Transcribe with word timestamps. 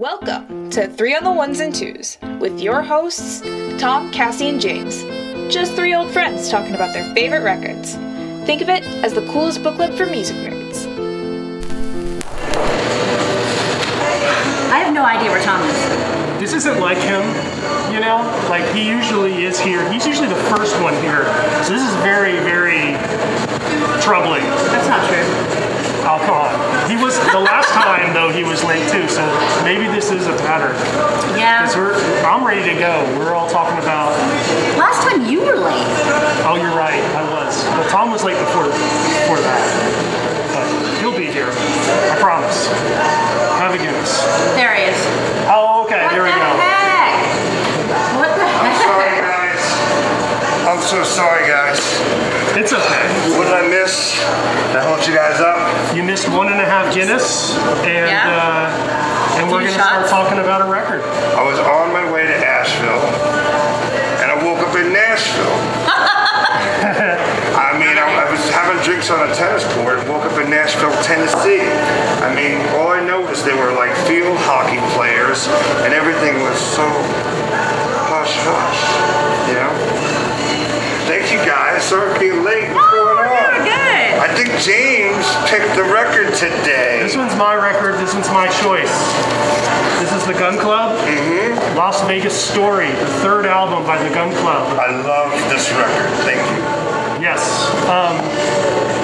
Welcome 0.00 0.70
to 0.70 0.88
Three 0.88 1.14
on 1.14 1.24
the 1.24 1.30
Ones 1.30 1.60
and 1.60 1.74
Twos 1.74 2.16
with 2.40 2.58
your 2.58 2.80
hosts, 2.80 3.42
Tom, 3.78 4.10
Cassie, 4.10 4.48
and 4.48 4.58
James. 4.58 5.02
Just 5.52 5.74
three 5.74 5.92
old 5.92 6.10
friends 6.10 6.48
talking 6.48 6.74
about 6.74 6.94
their 6.94 7.04
favorite 7.12 7.42
records. 7.42 7.96
Think 8.46 8.62
of 8.62 8.70
it 8.70 8.82
as 9.04 9.12
the 9.12 9.20
coolest 9.26 9.62
book 9.62 9.76
club 9.76 9.92
for 9.98 10.06
music 10.06 10.38
nerds. 10.38 10.86
I 14.72 14.78
have 14.78 14.94
no 14.94 15.04
idea 15.04 15.30
where 15.30 15.42
Tom 15.42 15.60
is. 15.68 16.40
This 16.40 16.54
isn't 16.54 16.80
like 16.80 16.96
him, 16.96 17.20
you 17.92 18.00
know? 18.00 18.22
Like 18.48 18.64
he 18.74 18.88
usually 18.88 19.44
is 19.44 19.60
here. 19.60 19.86
He's 19.92 20.06
usually 20.06 20.28
the 20.28 20.42
first 20.56 20.80
one 20.80 20.94
here. 21.02 21.24
So 21.64 21.74
this 21.74 21.86
is 21.86 21.94
very, 21.96 22.38
very 22.38 22.96
troubling. 24.00 24.44
That's 24.72 24.88
not 24.88 25.06
true. 25.10 25.59
Oh, 26.06 26.18
come 26.24 26.36
on. 26.36 26.50
He 26.90 26.96
was 26.96 27.18
the 27.32 27.40
last 27.40 27.68
time 27.68 28.12
though. 28.14 28.30
He 28.32 28.42
was 28.42 28.64
late 28.64 28.84
too. 28.90 29.08
So 29.08 29.22
maybe 29.64 29.86
this 29.86 30.10
is 30.10 30.26
a 30.26 30.36
pattern. 30.44 30.74
Yeah. 31.36 31.68
we're, 31.76 31.94
I'm 32.24 32.44
ready 32.46 32.64
to 32.72 32.76
go. 32.78 33.04
We're 33.18 33.32
all 33.34 33.48
talking 33.48 33.78
about. 33.78 34.12
Last 34.78 35.06
time 35.08 35.28
you 35.28 35.40
were 35.40 35.56
late. 35.56 35.86
Oh, 36.46 36.56
you're 36.56 36.74
right. 36.76 37.02
I 37.14 37.22
was. 37.30 37.64
But 37.76 37.88
Tom 37.90 38.10
was 38.10 38.24
late 38.24 38.38
before 38.38 38.64
before 38.68 39.40
that. 39.44 39.62
But 40.54 40.66
he'll 41.00 41.16
be 41.16 41.26
here. 41.26 41.50
I 41.50 42.16
promise. 42.18 42.66
Have 43.60 43.74
a 43.74 43.78
Guinness. 43.78 44.24
There 44.56 44.74
he 44.74 44.84
is. 44.84 45.19
I'm 50.70 50.80
so 50.86 51.02
sorry, 51.02 51.48
guys. 51.50 51.82
It's 52.54 52.70
okay. 52.72 53.06
What 53.34 53.50
did 53.50 53.58
I 53.58 53.66
miss? 53.66 54.14
Did 54.70 54.78
I 54.78 54.86
hold 54.86 55.02
you 55.02 55.10
guys 55.14 55.42
up? 55.42 55.58
You 55.96 56.04
missed 56.04 56.28
one 56.30 56.46
and 56.46 56.60
a 56.60 56.64
half 56.64 56.94
Guinness, 56.94 57.58
and 57.82 58.06
Yeah. 58.06 58.22
uh, 58.30 59.34
and 59.42 59.50
we're 59.50 59.66
gonna 59.66 59.74
start 59.74 60.06
talking 60.06 60.38
about 60.38 60.62
a 60.62 60.70
record. 60.70 61.02
I 61.34 61.42
was 61.42 61.58
on 61.58 61.90
my 61.92 62.06
way 62.12 62.22
to 62.22 62.36
Asheville, 62.46 63.02
and 64.22 64.30
I 64.30 64.38
woke 64.46 64.62
up 64.62 64.76
in 64.78 64.92
Nashville. 64.92 65.58
I 67.58 67.74
mean, 67.74 67.98
I, 67.98 68.06
I 68.22 68.30
was 68.30 68.38
having 68.50 68.78
drinks 68.86 69.10
on 69.10 69.28
a 69.28 69.34
tennis 69.34 69.66
court 69.74 69.98
and 69.98 70.08
woke 70.08 70.22
up 70.22 70.38
in 70.38 70.50
Nashville, 70.50 70.94
Tennessee. 71.02 71.66
I 72.22 72.30
mean, 72.30 72.62
all 72.78 72.94
I 72.94 73.02
know 73.02 73.26
is 73.26 73.42
they 73.42 73.54
were 73.58 73.72
like 73.74 73.90
field 74.06 74.38
hockey 74.46 74.78
players, 74.94 75.48
and 75.82 75.92
everything 75.94 76.38
was 76.46 76.58
so 76.62 76.86
hush 78.06 78.38
hush, 78.46 78.80
you 79.50 79.54
know? 79.58 79.99
Thank 81.10 81.32
you 81.32 81.42
guys. 81.42 81.82
Sorry 81.82 82.06
for 82.06 82.20
being 82.20 82.44
late. 82.44 82.70
What's 82.70 82.86
going 82.94 83.18
on? 83.18 83.26
we're 83.26 83.66
good. 83.66 84.14
I 84.22 84.30
think 84.30 84.46
James 84.62 85.26
picked 85.50 85.74
the 85.74 85.82
record 85.82 86.30
today. 86.38 87.02
This 87.02 87.16
one's 87.16 87.34
my 87.34 87.58
record. 87.58 87.98
This 87.98 88.14
one's 88.14 88.30
my 88.30 88.46
choice. 88.62 88.94
This 89.98 90.14
is 90.14 90.22
the 90.30 90.38
Gun 90.38 90.54
Club. 90.62 90.94
Mm-hmm. 91.02 91.76
Las 91.76 92.00
Vegas 92.06 92.38
Story, 92.38 92.86
the 92.94 93.10
third 93.26 93.44
album 93.44 93.82
by 93.82 93.98
the 93.98 94.14
Gun 94.14 94.30
Club. 94.38 94.78
I 94.78 95.02
love 95.02 95.34
this 95.50 95.66
record. 95.74 96.14
Thank 96.22 96.38
you. 96.46 96.62
Yes. 97.18 97.42
Um, 97.90 98.14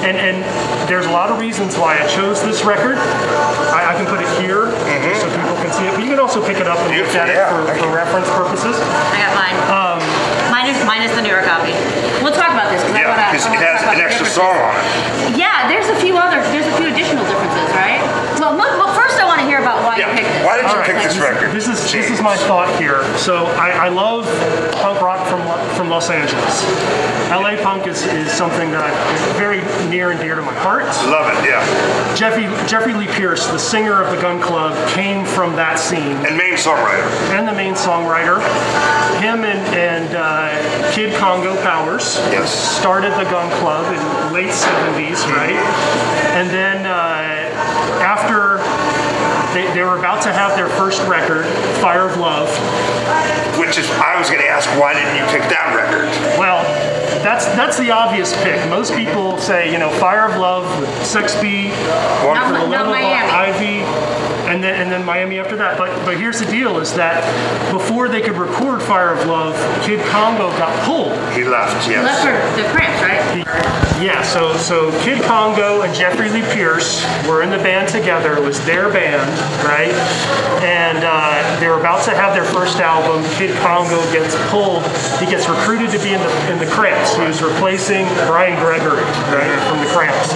and 0.07 0.15
and 0.15 0.47
there's 0.87 1.07
a 1.07 1.11
lot 1.11 1.29
of 1.29 1.39
reasons 1.39 1.75
why 1.75 1.99
I 1.99 2.07
chose 2.07 2.41
this 2.41 2.63
record. 2.63 2.95
I, 2.95 3.91
I 3.91 3.93
can 3.99 4.07
put 4.07 4.23
it 4.23 4.31
here 4.39 4.71
so 5.19 5.27
people 5.35 5.59
can 5.59 5.75
see 5.75 5.83
it. 5.83 5.91
But 5.91 6.07
you 6.07 6.15
can 6.15 6.23
also 6.23 6.39
pick 6.39 6.55
it 6.55 6.71
up 6.71 6.79
and 6.79 6.87
look 6.87 7.11
Beautiful, 7.11 7.19
at 7.19 7.35
it 7.35 7.43
for, 7.51 7.83
for 7.83 7.91
reference 7.91 8.31
purposes. 8.31 8.79
I 8.79 9.27
got 9.27 9.35
mine. 9.35 9.57
Um, 9.67 10.26
mine 10.87 11.03
is 11.03 11.11
mine 11.11 11.11
is 11.11 11.13
the 11.19 11.21
newer 11.21 11.43
copy. 11.43 11.75
We'll 12.23 12.31
talk 12.33 12.55
about 12.55 12.71
this 12.71 12.79
because 12.81 12.95
I 12.95 13.03
Yeah, 13.03 13.31
because 13.31 13.45
it 13.51 13.59
has 13.59 13.83
an 13.83 13.99
extra 13.99 14.25
song 14.25 14.55
on 14.55 14.71
it. 14.79 15.35
Yeah, 15.35 15.67
there's 15.67 15.91
a 15.91 15.97
few 15.99 16.15
other. 16.15 16.39
There's 16.55 16.65
a 16.65 16.75
few 16.79 16.87
additional 16.87 17.27
differences, 17.27 17.67
right? 17.75 17.99
Well, 18.39 18.55
mo- 18.55 18.75
well 18.79 18.95
first 18.95 19.19
I 19.19 19.25
want 19.27 19.43
to 19.43 19.47
hear 19.47 19.59
about 19.59 19.83
why 19.83 19.99
Yeah. 19.99 20.09
you 20.15 20.23
picked 20.23 20.31
it. 20.31 20.46
Why 20.57 20.63
did 20.63 20.63
you 20.63 20.69
All 20.69 20.77
right, 20.77 20.85
pick 20.85 21.03
this 21.03 21.17
record? 21.19 21.51
This 21.51 21.67
is 21.67 21.79
this 21.91 22.09
is 22.09 22.21
my 22.21 22.35
thought 22.49 22.69
here. 22.79 23.03
So 23.17 23.45
I, 23.57 23.87
I 23.87 23.89
love 23.89 24.25
punk 24.81 25.01
rock 25.01 25.27
from 25.27 25.41
from 25.75 25.89
Los 25.89 26.09
Angeles. 26.09 26.63
LA 27.29 27.61
punk 27.61 27.87
is, 27.87 28.03
is 28.05 28.31
something 28.31 28.71
that 28.71 28.87
is 29.13 29.37
very 29.37 29.59
near 29.89 30.11
and 30.11 30.19
dear 30.19 30.35
to 30.35 30.41
my 30.41 30.53
heart. 30.63 30.85
Love 31.11 31.27
it, 31.35 31.43
yeah. 31.49 31.61
Jeffrey 32.15 32.45
Jeffrey 32.67 32.93
Lee 32.93 33.07
Pierce, 33.07 33.45
the 33.47 33.59
singer 33.59 34.01
of 34.01 34.09
the 34.15 34.21
Gun 34.21 34.41
Club, 34.41 34.71
came 34.89 35.25
from 35.25 35.55
that 35.57 35.77
scene 35.77 36.15
And 36.25 36.37
main 36.37 36.55
songwriter. 36.55 37.05
and 37.35 37.47
the 37.47 37.53
main 37.53 37.73
songwriter. 37.73 38.39
Him 39.19 39.43
and, 39.43 39.59
and 39.75 40.15
uh, 40.15 40.93
Kid 40.93 41.13
Congo 41.19 41.55
Powers 41.63 42.15
Yes. 42.31 42.47
started 42.79 43.11
the 43.13 43.25
Gun 43.29 43.49
Club 43.59 43.83
in 43.91 44.33
late 44.33 44.51
70s, 44.53 45.25
right? 45.35 45.57
And 46.37 46.49
then 46.49 46.85
uh, 46.85 47.51
after 48.01 48.56
they, 49.53 49.71
they 49.73 49.83
were 49.83 49.97
about 49.97 50.21
to 50.23 50.31
have 50.33 50.55
their 50.55 50.69
first 50.69 51.01
record, 51.07 51.45
Fire 51.81 52.07
of 52.09 52.17
Love, 52.17 52.49
Which 53.59 53.77
is, 53.77 53.89
I 53.91 54.17
was 54.19 54.29
going 54.29 54.41
to 54.41 54.47
ask, 54.47 54.67
why 54.79 54.93
didn't 54.93 55.15
you 55.15 55.25
pick 55.31 55.41
that 55.49 55.73
record? 55.75 56.07
well, 56.37 56.63
that's 57.23 57.45
that's 57.57 57.77
the 57.79 57.89
obvious 57.91 58.31
pick. 58.43 58.57
Most 58.69 58.93
people 58.93 59.37
say, 59.39 59.71
you 59.71 59.79
know, 59.79 59.89
Fire 59.99 60.29
of 60.29 60.37
Love 60.37 60.63
with 60.79 60.89
Sex 61.05 61.33
B, 61.41 61.69
Wonderful. 62.23 62.33
Not- 62.33 62.51
not 62.51 62.69
Love 62.69 62.87
of 62.87 62.91
Miami. 62.93 63.31
Ivy, 63.31 63.81
and 64.47 64.63
then 64.63 64.81
and 64.81 64.91
then 64.91 65.05
Miami 65.05 65.39
after 65.39 65.55
that. 65.57 65.77
But 65.77 65.93
but 66.05 66.17
here's 66.17 66.39
the 66.39 66.45
deal: 66.45 66.79
is 66.79 66.93
that 66.95 67.21
before 67.71 68.07
they 68.09 68.21
could 68.21 68.37
record 68.37 68.81
Fire 68.81 69.13
of 69.13 69.25
Love, 69.27 69.55
Kid 69.83 70.03
Congo 70.07 70.49
got 70.57 70.73
pulled. 70.85 71.13
He 71.33 71.43
left, 71.43 71.87
You 71.87 72.01
left 72.01 72.23
yes. 72.23 72.23
for 72.23 72.61
the 72.61 72.67
cramps, 72.69 73.01
right? 73.01 73.77
Yeah, 74.01 74.21
so 74.21 74.55
so 74.57 74.91
Kid 75.01 75.23
Congo 75.23 75.81
and 75.81 75.93
Jeffrey 75.93 76.29
Lee 76.29 76.43
Pierce 76.53 77.03
were 77.27 77.41
in 77.41 77.49
the 77.49 77.57
band 77.57 77.89
together. 77.89 78.37
It 78.37 78.43
was 78.43 78.63
their 78.65 78.91
band, 78.91 79.25
right? 79.65 79.93
And 80.63 80.99
uh, 81.01 81.59
they 81.59 81.67
were 81.67 81.79
about 81.79 82.03
to 82.05 82.11
have 82.11 82.33
their 82.33 82.45
first 82.45 82.77
album. 82.79 83.23
Kid 83.33 83.55
Congo 83.57 83.99
gets 84.11 84.35
pulled. 84.49 84.83
He 85.19 85.25
gets 85.25 85.49
recruited 85.49 85.89
to 85.91 85.99
be 85.99 86.13
in 86.13 86.21
the 86.21 86.51
in 86.51 86.59
the 86.59 86.67
Cramps. 86.67 87.15
He 87.15 87.25
was 87.25 87.41
replacing 87.41 88.05
Bryan 88.29 88.59
Gregory, 88.61 89.01
right, 89.33 89.49
from 89.67 89.79
the 89.81 89.89
Cramps. 89.91 90.29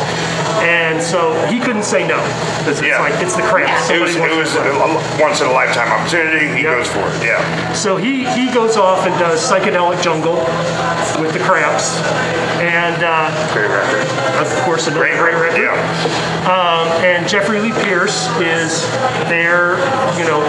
And 0.62 1.02
so 1.02 1.34
he 1.48 1.60
couldn't 1.60 1.84
say 1.84 2.06
no 2.08 2.18
because 2.60 2.80
it's 2.80 2.88
Yeah. 2.88 3.02
like 3.02 3.14
it's 3.22 3.36
the 3.36 3.42
Cramps. 3.42 3.90
It 3.90 4.00
was, 4.00 4.16
it 4.16 4.36
was 4.36 4.54
to 4.54 4.62
a 4.62 5.22
once 5.22 5.42
in 5.42 5.48
a 5.48 5.52
lifetime 5.52 5.92
opportunity. 5.92 6.48
He 6.50 6.64
Yep. 6.64 6.78
goes 6.78 6.88
for 6.88 7.00
it, 7.10 7.24
yeah. 7.24 7.74
So 7.74 7.98
he, 7.98 8.26
he 8.38 8.52
goes 8.52 8.78
off 8.78 9.06
and 9.08 9.18
does 9.18 9.42
Psychedelic 9.42 10.02
Jungle 10.04 10.36
with 11.20 11.34
the 11.34 11.40
Cramps. 11.40 11.98
And 12.62 13.02
uh, 13.04 13.34
Great 13.54 13.70
record. 13.74 14.06
of 14.38 14.48
course, 14.64 14.86
a 14.88 14.92
great, 14.92 15.18
great 15.18 15.34
record. 15.36 15.62
Yeah. 15.64 15.74
Um, 16.46 16.88
and 17.02 17.28
Jeffrey 17.28 17.60
Lee 17.60 17.74
Pierce 17.82 18.28
is 18.38 18.86
there, 19.30 19.78
you 20.18 20.26
know, 20.30 20.42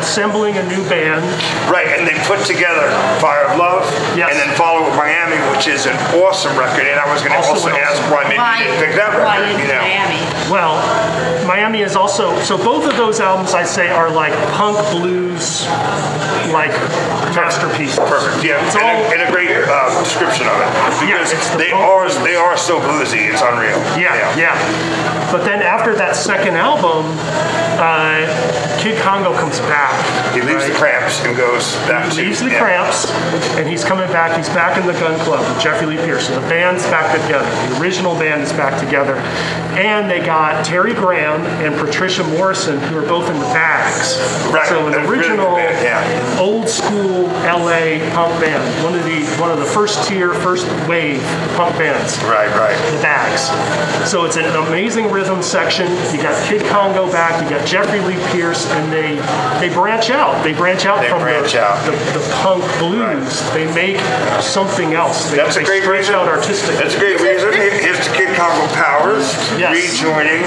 assembling 0.00 0.56
a 0.56 0.64
new 0.68 0.80
band. 0.88 1.24
Right, 1.70 1.88
and 1.88 2.08
they 2.08 2.16
put 2.24 2.40
together 2.46 2.88
Fire 3.20 3.44
of 3.52 3.58
Love, 3.58 3.84
Yes. 4.16 4.30
and 4.32 4.38
then 4.40 4.56
follow 4.56 4.84
with 4.88 4.96
Miami, 4.96 5.36
which 5.52 5.68
is 5.68 5.84
an 5.84 5.96
awesome 6.24 6.56
record. 6.56 6.86
And 6.88 6.98
I 6.98 7.04
was 7.12 7.20
going 7.20 7.32
to 7.32 7.38
Also 7.38 7.68
also, 7.68 7.68
ask 7.76 8.00
why 8.10 8.24
maybe 8.24 8.38
Why, 8.38 8.58
you 8.58 8.64
didn't 8.64 8.80
pick 8.80 8.94
that 8.96 9.12
why 9.20 9.40
record. 9.40 9.57
Did 9.58 9.66
You 9.66 9.74
know, 9.74 9.82
Miami? 9.82 10.22
Well, 10.50 10.74
Miami 11.46 11.80
is 11.82 11.96
also 11.96 12.38
so 12.40 12.56
both 12.56 12.84
of 12.88 12.96
those 12.96 13.20
albums 13.20 13.52
I 13.54 13.64
say 13.64 13.88
are 13.90 14.10
like 14.10 14.32
punk 14.54 14.78
blues, 14.96 15.66
like 16.52 16.72
masterpieces. 17.36 17.98
perfect. 17.98 18.44
Yeah, 18.44 18.64
It's 18.66 18.74
and, 18.76 18.84
all 18.84 18.96
a, 19.04 19.12
and 19.14 19.20
a 19.28 19.30
great 19.32 19.50
uh, 19.52 19.92
description 20.02 20.46
of 20.48 20.56
it 20.60 20.70
because 21.04 21.32
it's 21.32 21.50
the 21.50 21.58
they 21.58 21.72
are 21.72 22.04
blues. 22.06 22.16
they 22.24 22.34
are 22.36 22.56
so 22.56 22.80
bluesy. 22.80 23.28
It's 23.28 23.42
unreal. 23.42 23.76
Yeah, 24.00 24.16
yeah. 24.36 24.54
But 25.32 25.44
then 25.44 25.60
after 25.62 25.94
that 25.96 26.16
second 26.16 26.56
album, 26.56 27.04
uh, 27.76 28.24
Kid 28.80 28.96
Congo 29.02 29.34
comes 29.36 29.60
back. 29.68 29.92
He 30.34 30.40
leaves 30.40 30.64
the 30.64 30.72
right? 30.72 30.80
cramps 31.04 31.20
and 31.24 31.36
goes 31.36 31.74
back 31.84 32.08
He 32.12 32.16
to 32.16 32.22
leaves 32.22 32.40
the 32.40 32.48
yeah. 32.50 32.60
Cramps, 32.60 33.10
and 33.58 33.68
he's 33.68 33.84
coming 33.84 34.08
back. 34.08 34.36
He's 34.36 34.48
back 34.48 34.78
in 34.78 34.86
the 34.86 34.94
Gun 34.94 35.18
Club 35.20 35.40
with 35.40 35.60
Jeffrey 35.62 35.86
Lee 35.86 35.96
Pierce. 35.98 36.28
So 36.28 36.34
the 36.40 36.48
band's 36.48 36.84
back 36.84 37.12
together. 37.20 37.44
The 37.68 37.80
original 37.82 38.14
band 38.14 38.42
is 38.42 38.52
back 38.52 38.80
together, 38.80 39.16
and 39.78 40.10
they 40.10 40.20
got 40.24 40.64
Terry 40.64 40.94
Graham 40.94 41.42
and 41.64 41.74
Patricia 41.76 42.24
Morrison, 42.24 42.78
who 42.80 42.98
are 42.98 43.06
both 43.06 43.28
in 43.30 43.36
the 43.38 43.44
Bags. 43.54 44.18
Right, 44.52 44.66
So 44.68 44.86
an 44.86 44.92
really 44.92 45.06
good 45.06 45.10
original, 45.30 45.54
band, 45.56 45.84
yeah. 45.84 46.40
old 46.40 46.68
school 46.68 47.26
LA 47.46 47.98
punk 48.14 48.40
band. 48.40 48.62
One 48.84 48.94
of 48.94 49.04
the 49.04 49.24
one 49.40 49.50
of 49.50 49.58
the 49.58 49.64
first 49.64 50.08
tier, 50.08 50.32
first 50.34 50.66
wave 50.88 51.20
punk 51.56 51.76
bands 51.78 52.16
Right, 52.24 52.48
right. 52.58 52.76
the 52.92 53.00
bags. 53.02 53.48
So 54.10 54.24
it's 54.24 54.36
an 54.36 54.44
amazing 54.68 55.10
rhythm 55.10 55.42
section. 55.42 55.86
You 56.14 56.22
got 56.22 56.34
Kid 56.48 56.62
Congo 56.66 57.10
back, 57.10 57.42
you 57.42 57.48
got 57.50 57.66
Jeffrey 57.66 58.00
Lee 58.00 58.18
Pierce, 58.32 58.66
and 58.72 58.92
they 58.92 59.16
they 59.60 59.72
branch 59.74 60.10
out. 60.10 60.42
They 60.44 60.52
branch 60.54 60.86
out 60.86 61.00
They 61.02 61.08
from 61.08 61.20
branch 61.22 61.52
the, 61.52 61.60
out. 61.62 61.84
The, 61.84 61.92
the 62.18 62.24
punk 62.42 62.64
blues. 62.78 63.40
They 63.52 63.66
make 63.74 63.98
something 64.42 64.94
else. 64.94 65.30
They, 65.30 65.36
That's 65.36 65.56
they 65.56 65.62
a 65.62 65.64
great 65.66 65.82
stretch 65.82 65.98
reason. 66.08 66.14
out 66.14 66.28
artistically. 66.28 66.76
That's 66.76 66.94
a 66.94 66.98
great 66.98 67.20
reason. 67.20 67.52
Here's 67.52 67.98
the 68.06 68.14
Kid 68.14 68.27
Congo 68.38 68.72
Powers 68.72 69.34
Yes. 69.58 69.74
rejoining 69.74 70.42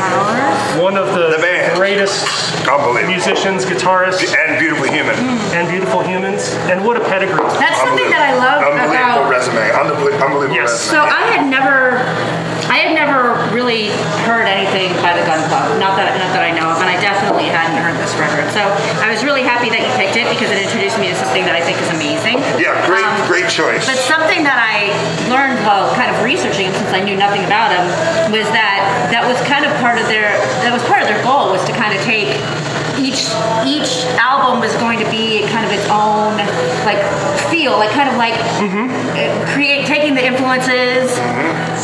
One 0.82 0.96
of 0.96 1.08
the, 1.08 1.36
The 1.36 1.76
greatest 1.76 2.26
musicians, 3.08 3.66
guitarists, 3.66 4.34
and 4.52 4.60
Beautiful 4.60 4.88
Human. 4.92 5.16
and 5.56 5.68
beautiful 5.70 6.02
humans. 6.04 6.52
And 6.68 6.84
what 6.86 6.98
a 6.98 7.04
pedigree. 7.08 7.40
That's 7.60 7.80
something 7.80 8.10
that 8.12 8.22
I 8.22 8.36
love 8.36 8.60
Unbelievable 8.68 9.28
about. 9.28 9.32
resume. 9.32 9.64
Unbelievable, 9.72 10.24
unbelievable 10.26 10.56
Yes. 10.60 10.72
resume. 10.76 10.92
So 10.92 11.00
I 11.08 11.24
had 11.32 11.44
never, 11.48 12.04
I 12.68 12.78
had 12.84 12.92
never 12.96 13.36
really 13.56 13.90
heard 14.28 14.48
anything 14.48 14.92
by 15.04 15.16
the 15.16 15.24
Gun 15.28 15.40
Club. 15.48 15.80
Not 15.80 15.96
that 16.00 16.12
not 16.20 16.32
that 16.36 16.44
I 16.44 16.52
know 16.52 16.72
of, 16.72 16.80
and 16.84 16.88
I 16.92 17.00
definitely 17.00 17.48
hadn't 17.52 17.80
heard 17.80 17.96
this 18.00 18.12
record. 18.20 18.48
So 18.56 18.62
I 19.04 19.12
was 19.12 19.24
really 19.24 19.42
happy 19.44 19.68
that 19.72 19.82
you 19.82 19.92
picked 20.00 20.16
it 20.20 20.28
because 20.32 20.52
it 20.52 20.60
introduced 20.62 21.00
me 21.00 21.08
to 21.12 21.16
something 21.16 21.44
that 21.48 21.56
I 21.56 21.62
think 21.64 21.80
is 21.82 21.90
amazing. 21.92 22.40
Yeah, 22.60 22.76
great, 22.88 23.04
Um, 23.04 23.16
great 23.28 23.48
choice. 23.52 23.84
But 23.88 24.00
something 24.00 24.44
that 24.48 24.60
I 24.60 24.92
learned 25.32 25.60
while 25.68 25.92
kind 25.96 26.12
of 26.12 26.20
researching 26.24 26.72
since 26.76 26.92
I 26.96 27.00
knew 27.04 27.16
nothing 27.16 27.44
about 27.48 27.72
them 27.76 27.88
was 28.32 28.48
that 28.56 29.10
that 29.12 29.24
was 29.28 29.36
kind 29.48 29.66
of 29.66 29.72
part 29.84 30.00
of 30.00 30.08
their 30.08 30.32
that 30.64 30.72
was 30.72 30.84
part 30.88 31.02
of 31.04 31.08
their 31.08 31.20
goal 31.24 31.52
was 31.52 31.64
to 31.68 31.74
kind 31.76 31.92
of 31.96 32.00
take 32.08 32.32
each 33.12 33.28
each 33.68 34.06
album 34.16 34.60
was 34.60 34.74
going 34.78 35.00
to 35.00 35.10
be 35.12 35.46
kind 35.48 35.66
of 35.66 35.72
its 35.72 35.86
own 35.92 36.38
like 36.88 37.02
feel, 37.52 37.74
like 37.78 37.92
kind 37.92 38.10
of 38.10 38.16
like 38.16 38.34
Mm-hmm. 38.62 38.90
uh, 39.18 39.54
create 39.54 39.71
taking 39.92 40.16
the 40.16 40.24
influences 40.24 41.12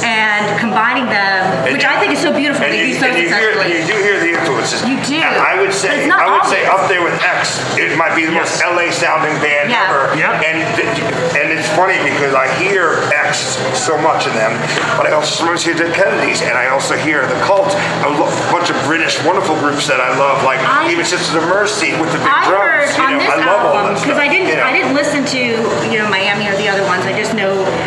and 0.08 0.42
combining 0.60 1.06
them, 1.12 1.44
And 1.68 1.74
which 1.76 1.84
you- 1.84 1.90
I 1.90 2.00
think 2.00 2.14
is 2.14 2.20
so 2.24 2.32
beautiful. 2.32 2.64
And 2.64 2.72
you, 2.76 2.94
do 2.94 3.00
so 3.00 3.08
and 3.08 3.18
you 3.20 3.28
hear, 3.28 3.52
you 3.68 3.84
do 3.84 3.98
hear 4.00 4.18
the 4.20 4.32
influences. 4.40 4.80
You 4.88 4.96
do. 5.04 5.16
And 5.20 5.36
I 5.36 5.60
would 5.60 5.74
say, 5.74 6.08
I 6.10 6.28
would 6.32 6.46
say 6.48 6.66
up 6.66 6.88
there 6.88 7.02
with 7.04 7.20
X. 7.22 7.60
It 7.78 7.98
might 7.98 8.16
be 8.16 8.26
the 8.26 8.32
most 8.32 8.62
LA 8.64 8.92
sounding 8.92 9.36
band 9.44 9.70
Yeah. 9.70 9.84
ever. 9.92 10.16
Yeah. 10.16 10.40
And 10.40 10.58
th- 10.78 10.88
and 11.36 11.52
it's 11.52 11.68
funny 11.76 11.98
because 12.04 12.34
I 12.34 12.48
hear 12.56 13.04
X 13.14 13.58
so 13.74 13.98
much 13.98 14.26
in 14.28 14.34
them, 14.36 14.54
but 14.98 15.06
I 15.08 15.12
also 15.12 15.36
sometimes 15.36 15.64
hear 15.64 15.74
the 15.76 15.92
Kennedys, 15.92 16.42
and 16.42 16.58
I 16.58 16.68
also 16.70 16.96
hear 16.96 17.26
the 17.28 17.36
Cult. 17.44 17.76
A 18.06 18.10
lo- 18.10 18.32
bunch 18.52 18.70
of 18.70 18.78
British 18.86 19.22
wonderful 19.24 19.56
groups 19.58 19.88
that 19.88 20.00
I 20.00 20.16
love, 20.18 20.44
like 20.44 20.60
I- 20.64 20.90
even 20.92 21.04
Sisters 21.06 21.36
of 21.36 21.44
Mercy 21.50 21.92
with 22.00 22.12
the 22.14 22.20
big 22.20 22.28
I 22.28 22.46
drums. 22.48 22.64
heard 22.64 22.98
you 22.98 23.04
on 23.04 23.12
know, 23.14 23.20
this 23.20 23.30
I 23.34 23.36
love 23.46 23.66
all 23.66 23.76
album 23.78 23.94
that 23.96 24.02
because 24.04 24.18
I 24.20 24.28
didn't 24.28 24.48
you 24.48 24.56
know. 24.56 24.64
I 24.64 24.72
didn't 24.74 24.94
listen 24.96 25.26
to 25.26 25.40
you 25.92 25.98
know 26.00 26.08
Miami 26.10 26.48
or 26.48 26.56
the 26.56 26.70
other 26.70 26.84
ones. 26.86 27.06
I 27.06 27.14
just 27.14 27.34
know 27.34 27.54
that 27.66 27.74
a 27.74 27.87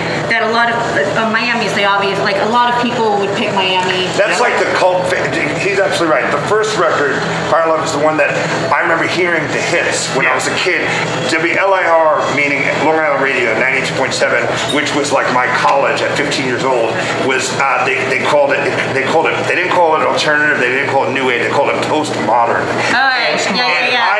lot 0.60 0.68
of 0.68 1.16
uh, 1.16 1.30
Miami 1.32 1.64
is 1.64 1.74
the 1.74 1.84
obvious. 1.84 2.18
Like 2.20 2.36
a 2.36 2.50
lot 2.52 2.72
of 2.72 2.76
people 2.82 3.16
would 3.16 3.32
pick 3.36 3.54
Miami. 3.56 4.12
That's 4.20 4.40
like 4.40 4.58
the 4.60 4.68
cult. 4.76 5.08
He's 5.56 5.80
absolutely 5.80 6.12
right. 6.12 6.28
The 6.28 6.44
first 6.48 6.76
record, 6.76 7.16
Fire 7.48 7.68
Love, 7.68 7.84
is 7.84 7.92
the 7.96 8.04
one 8.04 8.16
that 8.20 8.28
I 8.68 8.80
remember 8.84 9.08
hearing 9.08 9.44
the 9.48 9.62
hits 9.72 10.12
when 10.16 10.26
I 10.26 10.34
was 10.34 10.46
a 10.46 10.56
kid. 10.60 10.84
WLIR, 11.32 12.36
meaning 12.36 12.68
Long 12.84 13.00
Island 13.00 13.24
Radio, 13.24 13.56
92.7, 13.56 14.76
which 14.76 14.92
was 14.94 15.12
like 15.12 15.32
my 15.32 15.48
college 15.56 16.02
at 16.02 16.12
15 16.16 16.44
years 16.44 16.64
old, 16.64 16.92
was 17.24 17.48
uh, 17.56 17.84
they, 17.88 17.96
they 18.12 18.20
called 18.24 18.52
it 18.52 18.60
they 18.92 19.04
called 19.08 19.26
it 19.26 19.36
they 19.48 19.56
didn't 19.56 19.72
call 19.72 19.96
it 19.96 20.04
alternative, 20.04 20.60
they 20.60 20.68
didn't 20.68 20.90
call 20.90 21.08
it 21.08 21.12
new 21.12 21.30
age, 21.30 21.42
they 21.42 21.52
called 21.52 21.70
it 21.70 21.80
postmodern. 21.88 22.66
Oh, 22.68 22.92
yeah, 22.92 23.32
yeah, 23.32 23.56
yeah, 23.56 23.88
yeah. 23.88 24.19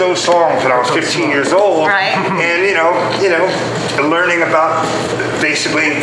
those 0.00 0.18
songs 0.24 0.64
when 0.64 0.72
I 0.72 0.78
was 0.80 0.88
15 0.90 1.28
years 1.28 1.52
old, 1.52 1.86
Right. 1.86 2.16
and 2.40 2.64
you 2.64 2.72
know, 2.74 2.96
you 3.20 3.28
know, 3.28 3.44
learning 4.08 4.40
about 4.42 4.80
basically 5.44 6.00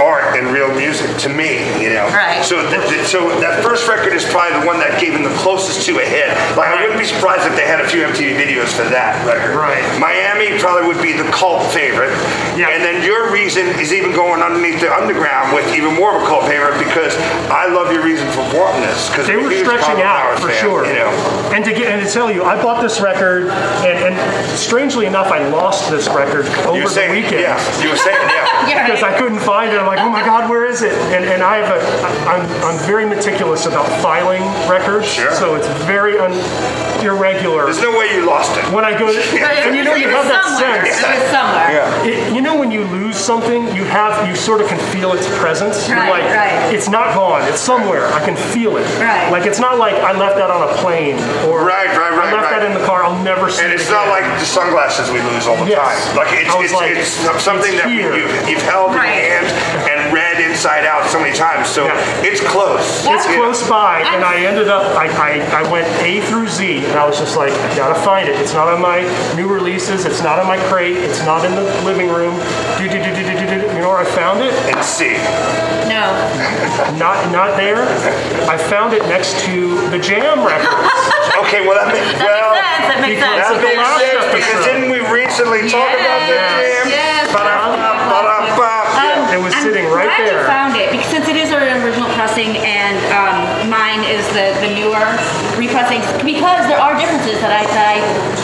art 0.00 0.36
and 0.36 0.48
real 0.52 0.72
music 0.74 1.08
to 1.20 1.28
me, 1.28 1.60
you 1.80 1.92
know. 1.92 2.08
Right. 2.12 2.40
So, 2.44 2.56
th- 2.68 2.88
th- 2.88 3.06
so 3.06 3.28
that 3.40 3.62
first 3.62 3.86
record 3.88 4.12
is 4.16 4.24
probably 4.24 4.60
the 4.60 4.66
one 4.66 4.78
that 4.80 5.00
gave 5.00 5.12
them 5.12 5.22
the 5.22 5.36
closest 5.44 5.84
to 5.86 6.00
a 6.00 6.04
hit. 6.04 6.28
Like 6.56 6.72
I 6.72 6.80
wouldn't 6.82 6.98
be 7.00 7.04
surprised 7.08 7.44
if 7.44 7.52
they 7.56 7.64
had 7.68 7.80
a 7.84 7.88
few 7.88 8.02
MTV 8.08 8.36
videos 8.40 8.72
for 8.72 8.88
that 8.88 9.20
record. 9.28 9.56
Right. 9.56 9.84
Miami 10.00 10.56
probably 10.58 10.88
would 10.88 11.00
be 11.04 11.12
the 11.12 11.28
cult 11.32 11.64
favorite. 11.72 12.12
Yeah. 12.56 12.72
And 12.72 12.80
then 12.84 13.04
your 13.04 13.28
reason 13.32 13.68
is 13.76 13.92
even 13.92 14.12
going 14.16 14.40
underneath 14.40 14.80
the 14.80 14.88
underground 14.92 15.52
with 15.52 15.68
even 15.76 15.92
more 15.94 16.16
of 16.16 16.22
a 16.22 16.26
cult 16.26 16.48
favorite 16.48 16.80
because 16.80 17.12
I 17.52 17.68
love 17.68 17.92
your 17.92 18.04
reason 18.04 18.24
for 18.32 18.44
wanting 18.56 18.80
this. 18.88 19.08
Because 19.12 19.26
They 19.28 19.36
were 19.36 19.52
stretching 19.52 20.00
out 20.00 20.40
for 20.40 20.48
sure. 20.52 20.84
You 20.88 20.96
know. 20.96 21.10
And 21.52 21.64
to 21.64 21.72
get 21.72 21.92
and 21.92 22.00
to 22.04 22.08
tell 22.12 22.30
you, 22.32 22.44
I 22.44 22.60
bought 22.60 22.80
this 22.82 23.00
record, 23.00 23.25
and, 23.30 24.14
and 24.14 24.58
strangely 24.58 25.06
enough, 25.06 25.28
I 25.28 25.48
lost 25.48 25.90
this 25.90 26.08
record 26.08 26.46
over 26.66 26.78
You 26.78 26.84
were 26.84 26.90
the 26.90 27.08
weekend. 27.10 27.40
yeah. 27.40 27.82
You 27.82 27.90
were 27.90 27.96
saying, 27.96 28.16
yeah. 28.28 28.44
Yeah, 28.66 28.86
because. 28.86 29.02
I 29.02 29.16
couldn't 29.16 29.40
find 29.40 29.70
it. 29.72 29.78
I'm 29.78 29.86
like, 29.86 30.00
oh 30.00 30.08
my 30.10 30.24
God, 30.24 30.50
where 30.50 30.64
is 30.66 30.82
it? 30.82 30.92
And, 31.14 31.24
and 31.24 31.42
I 31.42 31.56
have 31.58 31.70
a, 31.70 31.80
I'm, 32.26 32.42
I'm 32.64 32.78
very 32.86 33.06
meticulous 33.06 33.66
about 33.66 33.86
filing 34.02 34.42
records, 34.68 35.06
Sure. 35.06 35.30
so 35.34 35.54
it's 35.54 35.66
very 35.84 36.18
un, 36.18 36.32
irregular. 37.04 37.64
There's 37.66 37.80
no 37.82 37.96
way 37.96 38.14
you 38.14 38.26
lost 38.26 38.56
it. 38.58 38.64
When 38.72 38.84
I 38.84 38.98
go, 38.98 39.06
to, 39.06 39.14
But 39.14 39.52
and 39.62 39.76
you 39.76 39.84
know, 39.84 39.94
you 39.94 40.08
have 40.08 40.26
that 40.26 40.42
somewhere. 40.44 40.86
sense. 40.86 40.98
It 40.98 41.20
was 41.22 41.30
somewhere. 41.30 41.70
Yeah. 41.70 42.04
It, 42.06 42.34
you 42.34 42.40
know 42.40 42.58
when 42.58 42.70
you 42.70 42.84
lose 42.86 43.16
something, 43.16 43.66
you 43.76 43.84
have 43.84 44.26
you 44.28 44.34
sort 44.34 44.60
of 44.60 44.66
can 44.68 44.78
feel 44.92 45.12
its 45.12 45.26
presence. 45.38 45.86
You're 45.88 45.98
Right, 45.98 46.10
like, 46.10 46.24
right. 46.34 46.74
it's 46.74 46.88
not 46.88 47.14
gone. 47.14 47.42
It's 47.48 47.60
somewhere. 47.60 48.06
I 48.08 48.24
can 48.24 48.36
feel 48.36 48.76
it. 48.78 48.86
Right. 48.98 49.30
Like 49.30 49.46
it's 49.46 49.60
not 49.60 49.78
like 49.78 49.94
I 49.94 50.16
left 50.18 50.36
that 50.36 50.50
on 50.50 50.68
a 50.68 50.72
plane 50.82 51.16
or 51.46 51.62
Right, 51.64 51.86
right, 51.88 52.10
right, 52.16 52.28
I 52.28 52.32
left 52.34 52.50
right. 52.50 52.60
that 52.60 52.66
in 52.66 52.74
the 52.78 52.84
car. 52.86 53.04
I'll 53.04 53.15
never 53.22 53.50
see 53.50 53.62
And 53.64 53.72
it 53.72 53.80
it's 53.80 53.90
not 53.90 54.08
like 54.08 54.24
the 54.38 54.44
sunglasses 54.46 55.10
we 55.10 55.20
lose 55.22 55.46
all 55.46 55.56
the 55.56 55.70
Yes. 55.70 55.80
time. 56.08 56.16
Like 56.16 56.28
it's, 56.32 56.54
it's, 56.54 56.72
like, 56.72 56.90
it's 56.96 57.42
something 57.42 57.72
it's 57.74 57.82
that 57.82 57.90
here. 57.90 58.14
you, 58.16 58.26
you've 58.48 58.62
held 58.62 58.94
Right. 58.94 59.08
in 59.08 59.16
your 59.16 59.28
hand 59.30 59.46
and 59.90 59.98
read 60.12 60.40
inside 60.40 60.84
out 60.84 61.08
so 61.10 61.18
many 61.20 61.34
times. 61.36 61.68
So 61.68 61.84
Yeah. 61.86 61.96
it's 62.22 62.40
close. 62.40 63.04
It's 63.06 63.26
You 63.26 63.36
know. 63.36 63.42
close 63.44 63.62
by, 63.68 64.00
and 64.00 64.24
I 64.24 64.36
ended 64.46 64.68
up. 64.68 64.96
I, 64.96 65.06
I, 65.08 65.62
I 65.64 65.70
went 65.70 65.86
A 66.02 66.20
through 66.26 66.48
Z, 66.48 66.84
and 66.86 66.98
I 66.98 67.06
was 67.06 67.18
just 67.18 67.36
like, 67.36 67.52
I 67.52 67.76
gotta 67.76 67.98
find 68.00 68.28
it. 68.28 68.36
It's 68.40 68.54
not 68.54 68.68
on 68.68 68.80
my 68.80 69.02
new 69.36 69.48
releases. 69.48 70.04
It's 70.06 70.22
not 70.22 70.38
on 70.38 70.46
my 70.46 70.58
crate. 70.68 70.96
It's 70.96 71.20
not 71.24 71.44
in 71.44 71.54
the 71.54 71.62
living 71.84 72.08
room. 72.08 72.34
Do, 72.78 72.88
do, 72.88 72.98
do, 72.98 73.10
do, 73.14 73.22
do, 73.22 73.34
do, 73.38 73.46
do. 73.46 73.56
You 73.74 73.80
know 73.82 73.88
where 73.88 73.98
I 73.98 74.04
found 74.04 74.40
it? 74.42 74.52
And 74.70 74.82
see. 74.84 75.14
No. 75.88 76.06
Not 76.98 77.30
not 77.32 77.56
there. 77.56 77.82
I 78.48 78.56
found 78.56 78.92
it 78.92 79.02
next 79.06 79.38
to 79.46 79.88
the 79.90 79.98
Jam 79.98 80.44
records. 80.44 80.90
Okay, 81.46 81.62
well 81.66 81.78
that 81.78 81.86
makes 81.94 82.02
That 82.18 82.26
well. 82.26 82.50
makes 82.52 82.66
sense. 82.66 82.86
That 82.90 82.98
makes 83.02 83.18
because 83.22 83.38
sense. 83.38 83.54
of 83.54 83.58
the 83.62 83.72
last 83.78 84.00
Yes, 84.02 84.22
because 84.34 84.50
episode. 84.50 84.66
didn't 84.66 84.90
we 84.90 85.00
recently 85.06 85.62
talk 85.70 85.90
about 85.94 86.18
the 86.26 86.34
Yes, 86.34 86.58
jam? 86.58 86.84
yes. 86.90 87.22
Ba-da-ba, 87.30 87.78
ba-da-ba. 88.10 88.72
Um, 88.96 89.34
It 89.34 89.40
was 89.42 89.52
I'm 89.54 89.62
sitting 89.62 89.86
right 89.90 90.06
glad 90.10 90.26
there. 90.26 90.42
you 90.42 90.46
found 90.48 90.74
it 90.76 90.90
because 90.90 91.06
since 91.12 91.28
it 91.28 91.36
is 91.36 91.50
our 91.52 91.60
original 91.62 92.08
pressing 92.18 92.56
and 92.62 92.96
um, 93.14 93.68
mine 93.70 94.02
is 94.06 94.24
the, 94.34 94.54
the 94.64 94.70
newer 94.74 95.02
repressing 95.58 96.00
because 96.26 96.66
there 96.68 96.78
are 96.80 96.94
differences 96.98 97.38
that 97.42 97.52
I 97.52 97.64
that 97.74 97.86
I, 97.94 97.98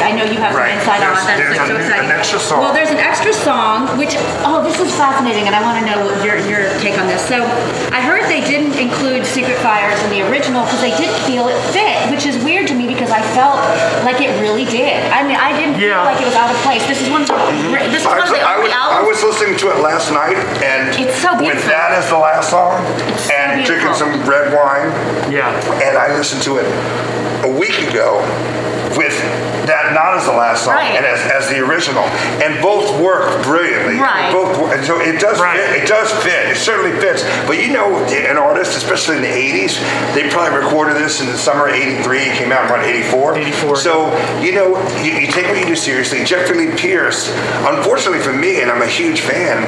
I 0.09 0.11
know 0.17 0.25
you 0.25 0.39
have 0.41 0.53
some 0.55 0.63
Right. 0.63 0.75
insight 0.79 1.01
on. 1.03 1.15
There's- 1.17 1.27
That's 1.27 1.39
there's 1.43 1.59
like, 1.59 1.69
so 1.69 1.75
an- 1.77 1.83
exciting. 1.83 2.11
an 2.11 2.17
extra 2.17 2.39
song. 2.41 2.59
Well, 2.63 2.73
there's 2.75 2.91
an 2.93 2.99
extra 3.03 3.33
song 3.33 3.87
which 3.99 4.15
oh 4.47 4.63
this 4.63 4.79
is 4.81 4.91
fascinating 4.95 5.47
and 5.51 5.55
I 5.55 5.61
want 5.63 5.79
to 5.81 5.85
know 5.87 5.99
what 6.07 6.17
your 6.25 6.37
your 6.47 6.71
take 6.79 6.99
on 6.99 7.07
this. 7.09 7.23
So 7.27 7.43
I 7.95 8.01
heard 8.03 8.25
they 8.31 8.41
didn't 8.45 8.75
include 8.79 9.25
Secret 9.27 9.59
Fires 9.65 9.99
in 10.05 10.11
the 10.11 10.23
original 10.29 10.65
because 10.65 10.81
they 10.81 10.95
didn't 10.97 11.19
feel 11.25 11.49
it 11.49 11.59
fit, 11.73 12.11
which 12.11 12.27
is 12.27 12.37
weird 12.43 12.43
to 12.43 12.43
me 12.43 12.51
because 12.51 12.52
I 13.13 13.23
felt 13.37 13.61
like 14.05 14.21
it 14.21 14.33
really 14.41 14.65
did. 14.65 15.05
I 15.13 15.23
mean 15.27 15.37
I 15.37 15.53
didn't 15.59 15.79
Yeah. 15.79 16.01
feel 16.03 16.09
like 16.13 16.21
it 16.21 16.27
was 16.27 16.35
out 16.35 16.51
of 16.51 16.57
place. 16.63 16.85
This 16.89 17.01
is 17.01 17.09
one 17.11 17.23
of 17.23 17.29
the 17.29 17.35
mm-hmm. 17.35 17.93
this 17.93 18.03
is 18.03 18.07
one 18.09 18.19
of 18.19 18.25
Actually, 18.25 18.41
the 18.41 18.49
I 18.49 18.59
was, 18.59 18.73
I 18.73 19.03
was 19.03 19.19
listening 19.23 19.57
to 19.59 19.71
it 19.71 19.79
last 19.81 20.11
night, 20.11 20.37
and 20.65 20.91
It's 20.99 21.17
so 21.21 21.37
with 21.37 21.63
that 21.69 21.93
as 21.93 22.09
the 22.09 22.19
last 22.19 22.51
song, 22.51 22.81
so 23.19 23.33
and 23.35 23.65
drinking 23.65 23.95
some 23.95 24.13
red 24.29 24.53
wine, 24.53 24.89
Yeah. 25.31 25.53
and 25.85 25.97
I 25.97 26.17
listened 26.17 26.43
to 26.49 26.59
it 26.59 26.67
a 27.45 27.51
week 27.51 27.79
ago 27.91 28.21
with 28.97 29.15
that 29.67 29.93
not 29.95 30.15
as 30.19 30.27
the 30.27 30.33
last 30.33 30.65
song 30.65 30.75
Right. 30.75 30.97
and 30.97 31.07
as, 31.07 31.21
as 31.31 31.49
the 31.49 31.59
original, 31.61 32.03
and 32.43 32.61
both 32.63 32.89
work 33.01 33.43
brilliantly. 33.45 33.97
Right. 33.99 34.33
Both, 34.33 34.59
wo- 34.59 34.71
and 34.73 34.85
so 34.85 35.01
it 35.01 35.21
does 35.21 35.41
Right. 35.41 35.59
fit. 35.59 35.83
It 35.83 35.89
does 35.89 36.11
fit. 36.25 36.49
It 36.51 36.57
certainly 36.57 36.99
fits. 37.01 37.23
But 37.47 37.59
you 37.59 37.73
know, 37.73 37.97
an 38.05 38.37
artist, 38.39 38.77
especially 38.77 39.17
in 39.17 39.23
the 39.23 39.29
'80s, 39.33 39.79
they 40.15 40.29
probably 40.31 40.59
recorded 40.59 40.97
this 40.97 41.21
in 41.21 41.27
the 41.27 41.39
summer 41.39 41.69
of 41.69 41.75
'83. 41.75 42.19
It 42.21 42.37
came 42.37 42.53
out 42.53 42.71
around 42.71 42.85
'84. 42.85 43.37
84. 43.37 43.77
So 43.77 44.11
you 44.41 44.53
know, 44.53 44.77
you, 45.03 45.13
you 45.13 45.27
take 45.29 45.47
what 45.49 45.59
you 45.59 45.67
do 45.67 45.77
seriously. 45.77 46.25
Jeffrey 46.25 46.57
Lee 46.67 46.77
Pierce, 46.77 47.31
unfortunately 47.67 48.21
for 48.21 48.33
me, 48.33 48.61
and 48.63 48.71
I'm 48.71 48.83
a 48.83 48.87
huge 48.87 49.21
fan. 49.21 49.63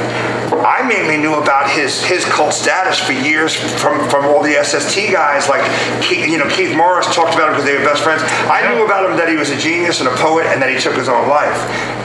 I 0.65 0.83
mainly 0.87 1.17
knew 1.19 1.35
about 1.35 1.71
his 1.71 2.03
his 2.05 2.25
cult 2.25 2.53
status 2.53 2.99
for 2.99 3.13
years 3.13 3.55
from 3.55 4.09
from 4.09 4.25
all 4.27 4.43
the 4.43 4.55
SST 4.63 5.11
guys, 5.13 5.49
like 5.49 5.63
Keith, 6.03 6.27
you 6.29 6.39
know 6.39 6.49
Keith 6.49 6.75
Morris 6.77 7.07
talked 7.15 7.35
about 7.35 7.49
him 7.49 7.55
because 7.55 7.65
they 7.65 7.77
were 7.79 7.85
best 7.85 8.03
friends. 8.03 8.23
I 8.49 8.63
knew 8.75 8.85
about 8.85 9.11
him 9.11 9.17
that 9.17 9.29
he 9.29 9.37
was 9.37 9.51
a 9.51 9.57
genius 9.57 9.94
and 10.01 10.09
a 10.09 10.17
poet, 10.17 10.47
and 10.47 10.61
that 10.63 10.71
he 10.71 10.79
took 10.79 10.95
his 10.97 11.09
own 11.09 11.29
life. 11.29 11.57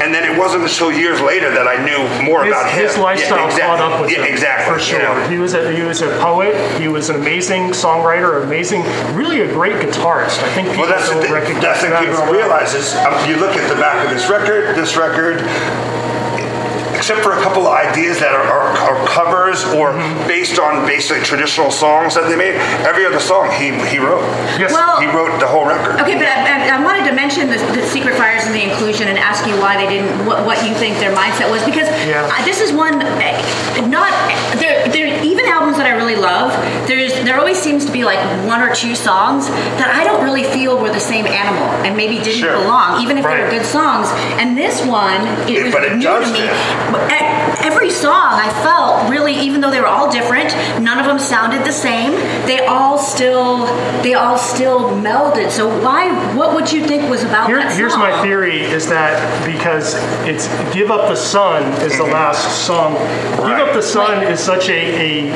And 0.02 0.14
then 0.14 0.24
it 0.24 0.38
wasn't 0.38 0.64
until 0.64 0.92
years 0.92 1.20
later 1.22 1.52
that 1.52 1.68
I 1.68 1.78
knew 1.84 2.00
more 2.24 2.44
His, 2.46 2.54
about 2.54 2.72
him. 2.72 2.80
his 2.88 2.98
lifestyle 2.98 3.38
yeah, 3.38 3.46
exactly. 3.52 3.78
caught 3.78 3.82
up 3.92 4.02
with 4.02 4.12
yeah, 4.12 4.24
him. 4.24 4.32
exactly. 4.32 4.74
For 4.74 4.80
sure. 4.80 5.00
you 5.00 5.06
know. 5.06 5.28
He 5.28 5.38
was 5.38 5.54
a 5.54 5.72
he 5.72 5.82
was 5.84 6.02
a 6.02 6.10
poet. 6.20 6.56
He 6.80 6.88
was 6.88 7.10
an 7.10 7.16
amazing 7.18 7.72
songwriter, 7.76 8.44
amazing, 8.44 8.84
really 9.16 9.42
a 9.42 9.48
great 9.52 9.76
guitarist. 9.84 10.40
I 10.44 10.50
think 10.54 10.70
people 10.70 10.84
Well, 10.88 10.92
that's 10.92 11.08
the 11.10 11.16
don't 11.16 11.24
thing. 11.24 11.34
recognize 11.34 11.62
That's 11.64 11.82
the 11.82 11.90
that 11.90 12.00
thing 12.04 12.10
people 12.16 12.24
well. 12.26 12.34
realize 12.34 12.74
is 12.74 12.96
um, 13.04 13.14
you 13.30 13.36
look 13.38 13.56
at 13.56 13.68
the 13.68 13.76
back 13.80 14.06
of 14.06 14.12
this 14.12 14.30
record, 14.30 14.76
this 14.76 14.96
record, 14.96 15.42
except 17.00 17.24
for 17.24 17.32
a 17.32 17.42
couple 17.42 17.64
of 17.66 17.72
ideas 17.74 18.20
that 18.20 18.36
are, 18.36 18.44
are, 18.44 18.70
are 18.92 18.98
covers 19.08 19.64
or 19.80 19.90
Mm-hmm. 19.96 20.28
based 20.28 20.60
on 20.60 20.86
basically 20.86 21.24
traditional 21.24 21.72
songs 21.72 22.14
that 22.16 22.28
they 22.30 22.36
made, 22.38 22.54
every 22.86 23.06
other 23.08 23.20
song 23.20 23.50
he, 23.58 23.72
he 23.90 23.98
wrote. 23.98 24.22
Yes. 24.60 24.70
Well- 24.76 25.00
he 25.02 25.08
wrote 25.08 25.40
the 25.40 25.48
whole 25.48 25.64
record. 25.66 25.96
Okay, 26.04 26.14
but 26.20 26.28
I, 26.28 26.68
I, 26.68 26.78
I 26.78 26.84
wanted 26.84 27.08
to 27.10 27.14
mention 27.16 27.48
the, 27.50 27.58
the 27.74 27.82
secret 27.88 28.16
fires 28.20 28.44
and 28.46 28.54
the 28.54 28.62
inclusion 28.62 29.08
and 29.08 29.18
ask 29.18 29.48
you 29.48 29.56
why 29.64 29.80
they 29.80 29.88
didn't, 29.90 30.12
what, 30.28 30.44
what 30.46 30.60
you 30.68 30.76
think 30.76 31.00
their 31.00 31.16
mindset 31.16 31.48
was, 31.50 31.64
because 31.66 31.88
Yeah. 32.06 32.28
I, 32.32 32.44
this 32.46 32.60
is 32.62 32.70
one, 32.76 33.00
eh, 33.24 33.34
not, 33.88 34.12
there, 34.60 34.69
there, 34.69 34.69
even 34.69 34.69
albums 34.69 34.69
that 35.80 35.88
I 35.88 35.96
really 35.96 36.16
love, 36.16 36.52
there's 36.88 37.14
there 37.26 37.40
always 37.40 37.58
seems 37.58 37.86
to 37.86 37.92
be 37.92 38.04
like 38.04 38.20
one 38.46 38.62
or 38.62 38.74
two 38.76 38.96
songs 38.96 39.48
that 39.80 39.90
I 39.90 40.04
don't 40.04 40.24
really 40.24 40.44
feel 40.44 40.78
were 40.78 40.92
the 40.92 41.00
same 41.00 41.26
animal 41.26 41.64
and 41.86 41.96
maybe 41.98 42.16
didn't 42.20 42.40
Sure. 42.44 42.56
belong, 42.62 43.02
even 43.02 43.18
if 43.18 43.24
they 43.26 43.42
were 43.42 43.50
good 43.50 43.66
songs. 43.66 44.08
And 44.40 44.58
this 44.58 44.86
one, 44.86 45.26
it 45.48 45.58
It- 45.58 45.64
was 45.66 45.74
but 45.74 45.84
it 45.86 45.96
new 45.96 46.04
does 46.04 46.28
to 46.28 46.34
me. 46.34 46.40
that. 46.46 46.92
But 46.92 47.02
e- 47.12 47.26
Every 47.62 47.90
song 47.92 48.34
I 48.40 48.50
felt 48.64 49.10
really, 49.10 49.34
even 49.34 49.62
though 49.62 49.70
they 49.70 49.80
were 49.82 49.88
all 49.88 50.10
different, 50.10 50.50
none 50.82 50.98
of 50.98 51.06
them 51.06 51.20
sounded 51.20 51.66
the 51.66 51.72
same. 51.74 52.12
They 52.46 52.66
all 52.66 52.98
still, 52.98 53.66
they 54.02 54.14
all 54.16 54.38
still 54.38 54.90
melded. 54.92 55.52
So 55.52 55.68
why? 55.84 56.10
What 56.36 56.56
would 56.56 56.72
you 56.72 56.84
think 56.86 57.10
was 57.10 57.24
about 57.24 57.48
Here, 57.48 57.60
that 57.60 57.76
here's 57.76 57.96
my 57.98 58.22
theory: 58.24 58.62
is 58.62 58.88
that 58.90 59.14
because 59.46 59.96
it's 60.26 60.48
"Give 60.74 60.90
Up 60.90 61.10
the 61.10 61.16
Sun" 61.16 61.64
is 61.84 61.98
the 61.98 62.04
mm-hmm. 62.06 62.14
last 62.14 62.66
song. 62.66 62.94
"Give 63.38 63.60
Up 63.68 63.74
the 63.74 63.84
Sun" 63.84 64.20
Right. 64.20 64.32
is 64.32 64.40
such 64.40 64.70
a, 64.70 64.80
a 64.80 65.32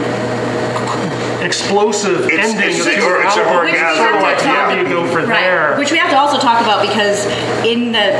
explosive 1.43 2.25
It's- 2.29 2.50
ending 2.53 2.69
it's 2.69 2.79
of 2.81 2.88
a- 2.88 2.95
your 2.95 3.21
it's 3.23 3.35
a 3.35 3.41
album. 3.43 3.65
Which 3.65 3.73
we 3.73 3.79
orgasm. 3.79 4.03
Have 4.05 4.15
to 4.15 4.21
like, 4.21 4.38
talk- 4.38 4.45
yeah, 4.71 4.81
you 4.81 4.83
go 4.89 5.05
for 5.07 5.19
right. 5.19 5.41
there. 5.41 5.75
Which 5.77 5.91
we 5.91 5.97
have 5.97 6.09
to 6.09 6.17
also 6.17 6.38
talk 6.39 6.62
about 6.62 6.81
because 6.81 7.25
in 7.65 7.91
the, 7.91 8.13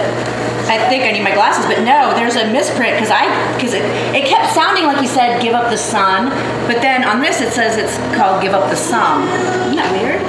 I 0.70 0.78
think 0.90 1.04
I 1.04 1.12
need 1.12 1.24
my 1.24 1.34
glasses, 1.34 1.66
but 1.66 1.80
no, 1.84 2.14
there's 2.16 2.36
a 2.36 2.46
misprint 2.52 2.96
because 2.96 3.12
I 3.12 3.28
because 3.56 3.74
it, 3.74 3.84
it 4.16 4.26
kept 4.28 4.54
sounding 4.54 4.86
like 4.86 5.02
you 5.02 5.08
said 5.10 5.42
"Give 5.42 5.54
Up 5.54 5.70
the 5.70 5.78
Sun," 5.78 6.30
but 6.68 6.82
then 6.82 7.04
on 7.04 7.20
this 7.20 7.42
it 7.42 7.52
says 7.52 7.78
it's 7.78 7.98
called 8.18 8.42
"Give 8.42 8.54
Up 8.54 8.70
the 8.70 8.76
Sum." 8.76 9.24
Isn't 9.68 9.76
that 9.76 9.92
weird? 9.92 10.22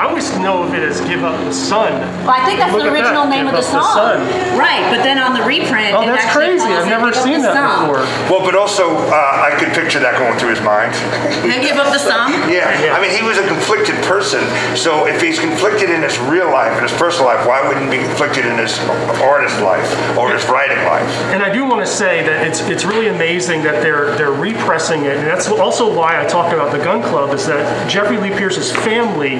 I 0.00 0.08
always 0.08 0.32
know 0.40 0.62
of 0.64 0.72
it 0.72 0.80
as 0.82 0.96
"Give 1.04 1.20
Up 1.22 1.36
the 1.44 1.52
Sun." 1.52 1.92
Well, 2.24 2.32
I 2.32 2.40
think 2.48 2.56
that's 2.58 2.72
Look 2.72 2.82
the 2.82 2.88
at 2.88 2.96
that, 2.96 3.04
original 3.04 3.26
name 3.28 3.44
Give 3.44 3.52
of 3.52 3.60
the 3.60 3.68
Up 3.68 3.76
the 3.76 3.84
song. 3.84 4.24
Sun. 4.24 4.56
Right, 4.56 4.88
but 4.88 5.04
then 5.04 5.20
on 5.20 5.36
the 5.36 5.44
reprint, 5.44 5.92
Oh, 5.92 6.08
that's 6.08 6.24
crazy! 6.32 6.64
I've 6.64 6.88
never 6.88 7.12
seen 7.12 7.44
that 7.44 7.52
Sum. 7.52 7.84
before. 7.92 8.08
Well, 8.32 8.40
but 8.40 8.56
also 8.56 8.96
uh, 8.96 9.12
I 9.44 9.52
could 9.60 9.76
picture 9.76 10.00
that 10.00 10.16
going 10.16 10.40
through 10.40 10.56
his 10.56 10.64
mind. 10.64 10.96
And 11.44 11.60
give 11.60 11.76
up 11.76 11.92
the 11.92 12.00
sum. 12.00 12.32
Yeah. 12.48 12.72
Yeah. 12.80 12.96
I 12.96 13.02
mean, 13.04 13.12
he 13.12 13.20
was 13.20 13.36
a 13.36 13.44
conflicted 13.46 14.00
person. 14.08 14.40
So 14.72 15.04
if 15.04 15.20
he's 15.20 15.36
conflicted 15.38 15.90
in 15.92 16.00
his 16.00 16.16
real 16.32 16.48
life, 16.48 16.72
in 16.80 16.82
his 16.88 16.96
personal 16.96 17.28
life, 17.28 17.44
why 17.44 17.60
wouldn't 17.60 17.92
he 17.92 18.00
be 18.00 18.02
conflicted 18.02 18.46
in 18.48 18.56
his 18.56 18.80
artist 19.20 19.60
life 19.60 19.84
or 20.16 20.32
his 20.32 20.48
writing 20.48 20.80
life? 20.88 21.04
And 21.36 21.42
I 21.44 21.52
do 21.52 21.68
want 21.68 21.84
to 21.84 21.90
say 21.90 22.24
that 22.24 22.46
it's 22.48 22.64
it's 22.72 22.84
really 22.88 23.08
amazing 23.12 23.62
that 23.68 23.84
they're 23.84 24.16
they're 24.16 24.32
repressing 24.32 25.04
it, 25.04 25.20
and 25.20 25.26
that's 25.28 25.48
also 25.52 25.92
why 25.92 26.16
I 26.16 26.24
talk 26.24 26.52
about 26.56 26.72
the 26.72 26.80
Gun 26.80 27.02
Club 27.04 27.34
is 27.36 27.44
that 27.52 27.60
Jeffrey 27.84 28.16
Lee 28.16 28.30
Pierce's 28.32 28.72
family 28.72 29.36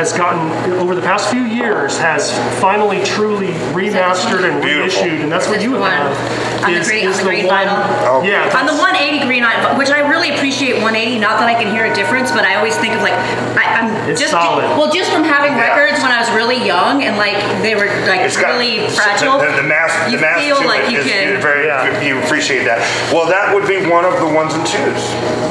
has 0.00 0.14
gotten 0.16 0.48
over 0.80 0.94
the 0.94 1.02
past 1.02 1.28
few 1.28 1.44
years 1.44 1.98
has 1.98 2.32
finally 2.58 3.04
truly 3.04 3.52
remastered 3.76 4.48
and 4.48 4.62
Beautiful. 4.64 5.04
reissued, 5.04 5.20
and 5.20 5.30
that's 5.30 5.46
what 5.46 5.60
you 5.60 5.72
one. 5.72 5.90
have. 5.92 6.64
On 6.64 6.72
the 6.72 6.80
is- 6.80 6.88
green- 6.88 7.04
is 7.06 7.18
on 7.20 7.24
the 7.24 7.28
green 7.28 7.46
one- 7.46 7.66
vinyl. 7.68 7.84
Oh. 8.08 8.22
Yeah, 8.24 8.48
On 8.58 8.64
the 8.64 8.72
180 8.72 9.20
green, 9.26 9.44
I- 9.44 9.76
which 9.76 9.90
I 9.90 10.00
really 10.08 10.32
appreciate 10.34 10.80
180. 10.80 11.18
Not 11.18 11.38
that 11.40 11.48
I 11.48 11.54
can 11.54 11.70
hear 11.70 11.84
a 11.84 11.92
difference, 11.94 12.32
but 12.32 12.44
I 12.46 12.54
always 12.56 12.76
think 12.76 12.94
of 12.94 13.02
like 13.02 13.12
I, 13.60 13.64
I'm 13.76 14.08
It's 14.08 14.20
just 14.20 14.32
solid. 14.32 14.64
well, 14.78 14.90
just 14.90 15.12
from 15.12 15.22
having 15.24 15.52
Yeah. 15.52 15.68
records 15.68 16.00
when 16.02 16.12
I 16.12 16.20
was 16.20 16.30
really 16.30 16.56
young 16.64 17.02
and 17.04 17.18
like 17.18 17.36
they 17.60 17.74
were 17.74 17.88
like 18.08 18.20
It's 18.24 18.36
got 18.40 18.52
really 18.56 18.88
fragile. 18.88 19.38
The, 19.38 19.52
the 19.52 19.68
mass, 19.68 19.92
you 20.10 20.16
the 20.16 20.22
mass 20.22 20.40
feel 20.40 20.64
like 20.64 20.88
you 20.90 20.98
is- 21.00 21.04
can. 21.06 21.28
you 21.28 21.36
very 21.42 21.66
Yeah. 21.66 22.00
you 22.00 22.18
appreciate 22.24 22.64
that. 22.64 22.80
Well, 23.12 23.26
that 23.26 23.52
would 23.54 23.66
be 23.68 23.84
one 23.86 24.06
of 24.06 24.18
the 24.18 24.26
ones 24.28 24.54
and 24.54 24.64
twos. 24.66 25.02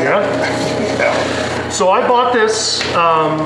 Yeah. 0.02 0.26
Yeah. 0.98 1.70
So 1.70 1.92
I 1.92 2.02
bought 2.08 2.34
this 2.34 2.82
um, 2.96 3.40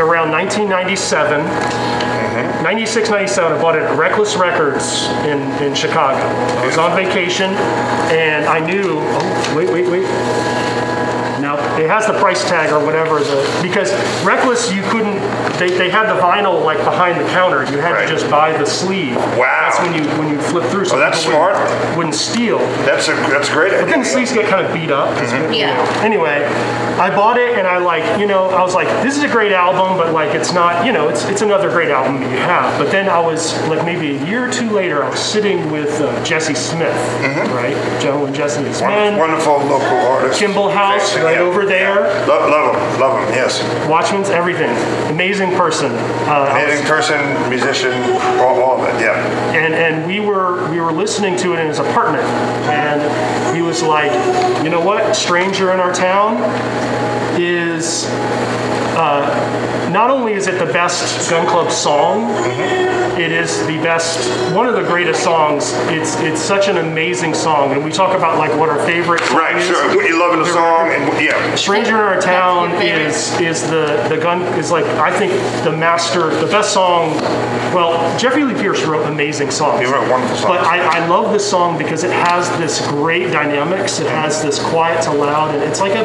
around 0.00 0.21
1997. 0.30 1.40
Mm-hmm. 1.42 2.62
96, 2.62 3.10
97, 3.10 3.52
I 3.52 3.60
bought 3.60 3.76
it 3.76 3.82
at 3.82 3.98
Reckless 3.98 4.36
Records 4.36 5.06
in, 5.26 5.40
in 5.62 5.74
Chicago. 5.74 6.22
I 6.60 6.66
was 6.66 6.78
on 6.78 6.96
vacation 6.96 7.50
and 8.14 8.46
I 8.46 8.58
knew, 8.64 8.98
oh, 9.00 9.54
wait, 9.56 9.68
wait, 9.68 9.88
wait. 9.88 10.61
Now, 11.82 11.98
it 11.98 12.00
has 12.02 12.06
the 12.06 12.18
price 12.18 12.42
tag 12.48 12.72
or 12.72 12.84
whatever, 12.84 13.18
the, 13.20 13.58
because 13.62 13.92
Reckless, 14.24 14.72
you 14.72 14.82
couldn't, 14.82 15.18
they, 15.58 15.70
they 15.70 15.90
had 15.90 16.06
the 16.14 16.20
vinyl 16.20 16.64
like 16.64 16.78
behind 16.78 17.20
the 17.20 17.28
counter. 17.30 17.62
You 17.70 17.78
had 17.78 17.92
Right. 17.92 18.06
to 18.08 18.12
just 18.12 18.30
buy 18.30 18.56
the 18.56 18.64
sleeve. 18.66 19.16
Wow. 19.16 19.68
That's 19.70 19.78
when 19.80 19.94
you 19.94 20.08
when 20.18 20.28
you 20.28 20.40
flip 20.40 20.64
through. 20.70 20.84
So 20.86 20.96
Oh, 20.96 20.98
that's 20.98 21.24
people 21.24 21.40
wouldn't- 21.40 21.56
smart. 21.68 21.96
Wouldn't 21.96 22.14
steal. 22.14 22.58
That's 22.86 23.08
a 23.08 23.12
that's 23.32 23.48
great 23.50 23.72
But 23.72 23.86
then 23.88 24.00
the 24.00 24.04
sleeves 24.04 24.32
get 24.32 24.46
kind 24.48 24.64
of 24.64 24.72
beat 24.72 24.90
up. 24.90 25.16
'cause, 25.16 25.32
you 25.32 25.50
Yeah. 25.50 25.74
know. 25.74 26.00
Anyway, 26.02 26.44
I 26.98 27.10
bought 27.14 27.36
it 27.38 27.58
and 27.58 27.66
I 27.66 27.78
like, 27.78 28.04
you 28.20 28.26
know, 28.26 28.48
I 28.50 28.62
was 28.62 28.74
like, 28.74 28.88
this 29.02 29.16
is 29.16 29.24
a 29.24 29.28
great 29.28 29.52
album, 29.52 29.96
but 29.98 30.12
like, 30.12 30.34
it's 30.34 30.52
not, 30.52 30.84
you 30.86 30.92
know, 30.92 31.08
it's 31.08 31.24
it's 31.28 31.42
another 31.42 31.68
great 31.70 31.90
album 31.90 32.20
that 32.20 32.30
you 32.30 32.36
have. 32.38 32.78
But 32.78 32.90
then 32.90 33.08
I 33.08 33.18
was 33.20 33.52
like, 33.68 33.84
maybe 33.84 34.16
a 34.16 34.24
year 34.24 34.48
or 34.48 34.50
two 34.52 34.70
later, 34.70 35.02
I 35.04 35.08
was 35.10 35.20
sitting 35.20 35.70
with 35.70 36.00
uh, 36.00 36.24
Jesse 36.24 36.54
Smith, 36.54 36.96
right? 37.52 37.76
Joe 38.00 38.24
and 38.26 38.34
Jesse 38.34 38.62
Smith. 38.72 38.80
men. 38.82 39.18
Wonderful 39.18 39.58
local 39.58 39.98
artist. 40.12 40.38
Kimball 40.38 40.70
House, 40.70 41.16
right 41.18 41.36
yeah. 41.36 41.40
over 41.42 41.64
there. 41.66 41.71
Love, 41.80 42.50
love 42.50 42.74
him, 42.74 43.00
love 43.00 43.18
him. 43.28 43.34
Yes, 43.34 43.62
Watchmen's 43.88 44.28
everything. 44.30 44.70
Amazing 45.10 45.50
person. 45.56 45.92
Uh, 45.92 46.30
I 46.30 46.64
was- 46.64 46.64
amazing 46.64 46.86
person, 46.86 47.48
musician, 47.50 47.92
all, 48.40 48.60
all 48.62 48.80
of 48.82 48.88
it. 48.94 49.00
Yeah. 49.00 49.16
and 49.54 49.74
and 49.74 50.06
we 50.06 50.20
were 50.20 50.68
we 50.70 50.80
were 50.80 50.92
listening 50.92 51.36
to 51.38 51.54
it 51.54 51.58
in 51.60 51.66
his 51.68 51.78
apartment 51.78 52.24
and 52.68 53.56
he 53.56 53.62
was 53.62 53.82
like 53.82 54.12
you 54.64 54.70
know 54.70 54.80
what 54.80 55.14
stranger 55.16 55.72
in 55.72 55.80
our 55.80 55.92
town 55.92 56.36
is 57.40 58.04
uh, 58.96 59.88
not 59.92 60.10
only 60.10 60.32
is 60.32 60.46
it 60.46 60.58
the 60.64 60.72
best 60.72 61.28
gun 61.30 61.46
club 61.46 61.70
song 61.70 62.30
it 63.18 63.30
is 63.30 63.58
the 63.66 63.76
best 63.82 64.18
one 64.54 64.66
of 64.66 64.74
the 64.74 64.82
greatest 64.82 65.22
songs 65.22 65.72
it's 65.88 66.16
it's 66.20 66.40
such 66.40 66.68
an 66.68 66.78
amazing 66.78 67.34
song 67.34 67.72
and 67.72 67.84
we 67.84 67.90
talk 67.92 68.16
about 68.16 68.38
like 68.38 68.50
what 68.58 68.68
our 68.68 68.78
favorite 68.86 69.20
Right. 69.32 69.56
is. 69.56 69.66
Sure. 69.66 69.94
What 69.96 70.06
you 70.08 70.18
love 70.18 70.34
in 70.34 70.40
a 70.40 70.44
The 70.44 70.52
song, 70.52 70.88
record. 70.88 71.08
and 71.14 71.24
yeah. 71.24 71.54
Stranger 71.54 71.96
in 71.96 72.02
Our 72.02 72.20
Town 72.20 72.70
That's 72.70 72.84
your 72.84 72.96
favorite? 72.96 73.50
is 73.50 73.62
is 73.62 73.70
the 73.70 74.06
the 74.08 74.16
gun 74.18 74.42
is 74.58 74.70
like 74.70 74.84
I 74.86 75.10
think 75.16 75.32
the 75.64 75.72
master 75.72 76.28
the 76.40 76.46
best 76.46 76.72
song. 76.72 77.16
Well, 77.72 77.92
Jeffrey 78.18 78.44
Lee 78.44 78.54
Pierce 78.60 78.82
wrote 78.84 79.06
amazing 79.06 79.50
songs. 79.50 79.80
He 79.80 79.86
wrote 79.90 80.08
wonderful 80.10 80.36
songs. 80.36 80.48
But 80.56 80.64
I, 80.66 81.00
I 81.02 81.06
love 81.06 81.32
this 81.32 81.48
song 81.48 81.78
because 81.78 82.04
it 82.04 82.10
has 82.12 82.46
this 82.58 82.86
great 82.88 83.30
dynamics. 83.32 83.98
It 83.98 84.08
has 84.08 84.42
this 84.42 84.58
quiet 84.62 85.00
to 85.04 85.12
loud, 85.12 85.54
and 85.54 85.62
it's 85.64 85.80
like 85.80 85.94
a, 85.94 86.04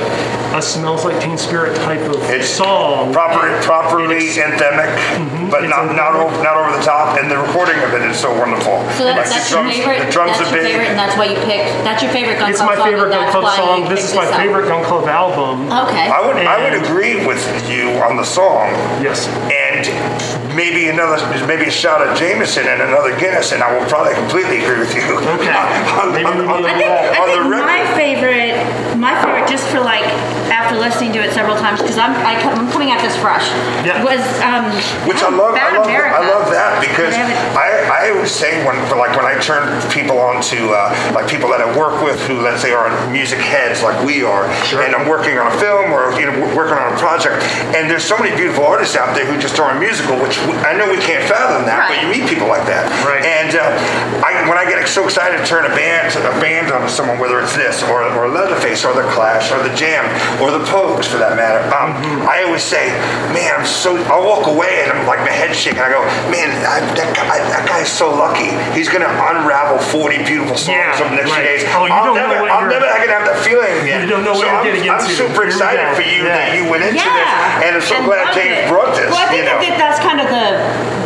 a 0.56 0.62
smells 0.62 1.04
like 1.04 1.22
Teen 1.22 1.38
Spirit 1.38 1.76
type 1.78 2.00
of 2.00 2.16
It's 2.30 2.48
song. 2.48 2.77
Proper, 3.12 3.50
properly 3.64 4.30
It's- 4.30 4.38
anthemic, 4.38 4.92
mm-hmm. 5.18 5.50
but 5.50 5.64
It's 5.64 5.72
not 5.72 5.94
not 5.96 6.14
over, 6.16 6.32
not 6.44 6.56
over 6.58 6.72
the 6.78 6.84
top. 6.84 7.18
And 7.18 7.30
the 7.32 7.38
recording 7.38 7.80
of 7.82 7.94
it 7.94 8.04
is 8.10 8.18
so 8.20 8.30
wonderful. 8.38 8.84
So 8.98 9.04
that's, 9.06 9.18
Like 9.18 9.30
that's 9.30 9.50
the 9.50 9.56
your 9.56 9.64
drums, 9.64 9.78
favorite. 9.78 10.00
The 10.06 10.12
drums 10.12 10.38
that's 10.38 10.42
are 10.42 10.56
your 10.56 10.64
big. 10.64 10.72
favorite, 10.72 10.90
and 10.94 11.00
that's 11.00 11.16
why 11.18 11.26
you 11.32 11.38
picked. 11.48 11.70
That's 11.84 12.02
your 12.04 12.12
favorite 12.12 12.38
Gun 12.40 12.50
It's 12.52 12.60
Club 12.60 12.70
my 12.70 12.76
song. 12.78 12.88
favorite 12.90 13.10
Gun 13.12 13.26
Club 13.32 13.46
song. 13.56 13.78
This 13.90 14.04
is 14.10 14.14
my 14.16 14.26
up. 14.28 14.36
favorite 14.36 14.68
Gun 14.68 14.84
Club 14.86 15.06
album. 15.08 15.68
Okay. 15.88 16.06
I 16.10 16.20
would 16.26 16.38
I 16.38 16.58
would 16.64 16.76
agree 16.84 17.26
with 17.26 17.42
you 17.70 17.90
on 18.06 18.18
the 18.18 18.26
song. 18.26 18.70
Yes. 19.02 19.28
And 19.50 19.86
maybe 20.56 20.90
another 20.90 21.18
maybe 21.46 21.66
a 21.66 21.72
shot 21.72 22.02
of 22.06 22.18
Jameson 22.18 22.68
and 22.68 22.82
another 22.82 23.14
Guinness, 23.18 23.52
and 23.54 23.62
I 23.64 23.70
will 23.78 23.86
probably 23.88 24.14
completely 24.16 24.64
agree 24.64 24.80
with 24.80 24.94
you. 24.96 25.04
Okay. 25.38 25.54
on, 26.02 26.14
Maybe 26.14 26.26
on, 26.26 26.38
we 26.38 26.46
on, 26.46 26.62
the, 26.64 26.70
I 26.70 26.78
think, 26.78 26.92
I 26.92 27.20
on 27.22 27.28
the 27.30 27.56
think 27.56 27.66
my 27.66 27.84
favorite, 27.96 28.56
my 29.08 29.16
favorite, 29.24 29.48
just 29.48 29.64
for 29.72 29.80
like 29.80 30.04
after 30.52 30.76
listening 30.76 31.14
to 31.16 31.20
it 31.24 31.32
several 31.32 31.56
times, 31.56 31.80
because 31.82 31.98
I'm 31.98 32.12
I, 32.28 32.36
come- 32.44 32.60
I'm 32.60 32.70
coming 32.72 32.92
at 32.92 33.00
this 33.02 33.16
fresh. 33.16 33.48
Yeah. 33.88 34.04
Was 34.04 34.20
um. 34.44 34.68
Which 35.08 35.24
I 35.24 35.32
love, 35.32 35.56
I 35.56 35.72
love, 35.78 35.88
I 35.88 36.24
love 36.28 36.46
that 36.52 36.84
because 36.84 37.16
They 37.16 37.24
I, 37.56 38.08
I 38.08 38.12
always 38.12 38.32
say 38.32 38.60
when, 38.68 38.76
for 38.92 38.98
like 39.00 39.16
when 39.16 39.26
I 39.26 39.40
turn 39.40 39.64
people 39.92 40.20
on 40.20 40.42
to 40.52 40.60
uh, 40.76 40.92
like 41.16 41.28
people 41.32 41.48
that 41.56 41.62
I 41.64 41.70
work 41.78 42.04
with 42.04 42.20
who 42.28 42.42
let's 42.44 42.62
say 42.62 42.72
are 42.74 42.88
music 43.12 43.40
heads 43.40 43.82
like 43.84 43.96
we 44.04 44.24
are, 44.24 44.44
Sure. 44.68 44.84
and 44.84 44.92
I'm 44.96 45.08
working 45.08 45.38
on 45.40 45.48
a 45.48 45.56
film 45.60 45.92
or 45.96 46.12
you 46.20 46.28
know 46.28 46.36
working 46.56 46.76
on 46.76 46.92
a 46.92 46.98
project, 47.00 47.44
and 47.76 47.88
there's 47.90 48.04
so 48.04 48.18
many 48.20 48.36
beautiful 48.36 48.66
artists 48.66 48.96
out 48.96 49.16
there 49.16 49.26
who 49.26 49.40
just 49.40 49.56
aren't 49.60 49.80
musical, 49.80 50.20
which 50.20 50.36
we, 50.48 50.54
I 50.68 50.76
know 50.76 50.90
we 50.92 51.00
can't 51.00 51.24
fathom 51.28 51.64
that, 51.66 51.88
but 51.88 51.96
you 52.04 52.08
meet 52.12 52.28
people 52.30 52.48
like 52.48 52.66
that, 52.68 52.88
Right. 53.08 53.24
And 53.24 53.56
uh, 53.56 53.72
I, 54.26 54.48
when 54.50 54.58
I 54.58 54.66
get 54.68 54.80
so 54.88 55.04
excited 55.06 55.38
to 55.40 55.46
turn 55.46 55.66
a 55.66 55.74
band 55.76 56.16
a 56.18 56.34
band 56.42 56.72
onto 56.72 56.88
someone, 56.90 57.20
whether 57.20 57.40
it's 57.40 57.56
this 57.56 57.84
or 57.84 58.04
or 58.18 58.28
Leatherface 58.30 58.84
or 58.86 58.94
the 58.98 59.08
Clash 59.14 59.52
or 59.54 59.62
the 59.62 59.74
Jam 59.78 60.04
or 60.42 60.50
the 60.52 60.64
Pogues 60.66 61.06
for 61.06 61.18
that 61.22 61.38
matter, 61.38 61.62
um, 61.74 61.94
Mm-hmm. 61.98 62.28
I 62.30 62.44
always 62.44 62.62
say, 62.64 62.92
man, 63.34 63.50
I'm 63.58 63.66
so. 63.66 63.96
I'll 64.12 64.26
walk 64.28 64.46
away 64.48 64.84
and 64.86 64.92
I'm 64.92 65.08
like 65.08 65.20
my 65.24 65.32
head 65.34 65.56
shaking. 65.56 65.80
I 65.82 65.90
go, 65.90 66.04
man, 66.30 66.52
I, 66.68 66.84
that 67.00 67.10
guy, 67.16 67.40
that 67.42 67.64
guy's 67.66 67.90
so 67.90 68.12
lucky. 68.14 68.52
He's 68.76 68.90
gonna 68.92 69.10
unravel 69.10 69.80
40 69.80 70.24
beautiful 70.28 70.58
songs 70.60 70.78
Yeah, 70.78 71.00
over 71.00 71.10
the 71.16 71.24
next 71.24 71.32
right. 71.32 71.42
few 71.48 71.64
days. 71.64 71.64
Oh, 71.74 71.86
you 71.88 71.94
I'll 71.96 72.12
don't 72.12 72.20
know 72.20 72.28
never, 72.28 72.44
what 72.44 72.52
I'm 72.54 72.68
never 72.70 72.86
gonna 72.86 73.08
have 73.18 73.26
that 73.28 73.40
feeling 73.42 73.72
again. 73.82 74.04
You 74.06 74.10
don't 74.12 74.24
know 74.28 74.36
so 74.38 74.46
what 74.46 74.52
you're 74.52 74.60
I'm, 74.62 74.68
getting 74.68 74.86
I'm 74.90 75.00
into. 75.02 75.16
super 75.16 75.48
Here 75.48 75.50
we 75.50 75.58
excited 75.58 75.86
go. 75.90 75.96
for 75.98 76.06
you 76.06 76.22
Yeah. 76.28 76.38
that 76.38 76.48
you 76.58 76.64
went 76.70 76.84
into 76.86 77.02
Yeah. 77.02 77.18
this, 77.18 77.32
and 77.66 77.72
I'm 77.80 77.86
so 77.86 77.96
And 77.98 78.04
glad 78.06 78.24
loved 78.30 78.38
James 78.38 78.58
it. 78.62 78.70
brought 78.70 78.92
this. 78.94 79.10
Well, 79.10 79.22
I 79.24 79.28
think 79.32 79.42
you 79.42 79.50
know. 79.50 79.58
that 79.64 79.76
that's 79.80 80.00
kind 80.04 80.20
of 80.22 80.28
the 80.30 80.46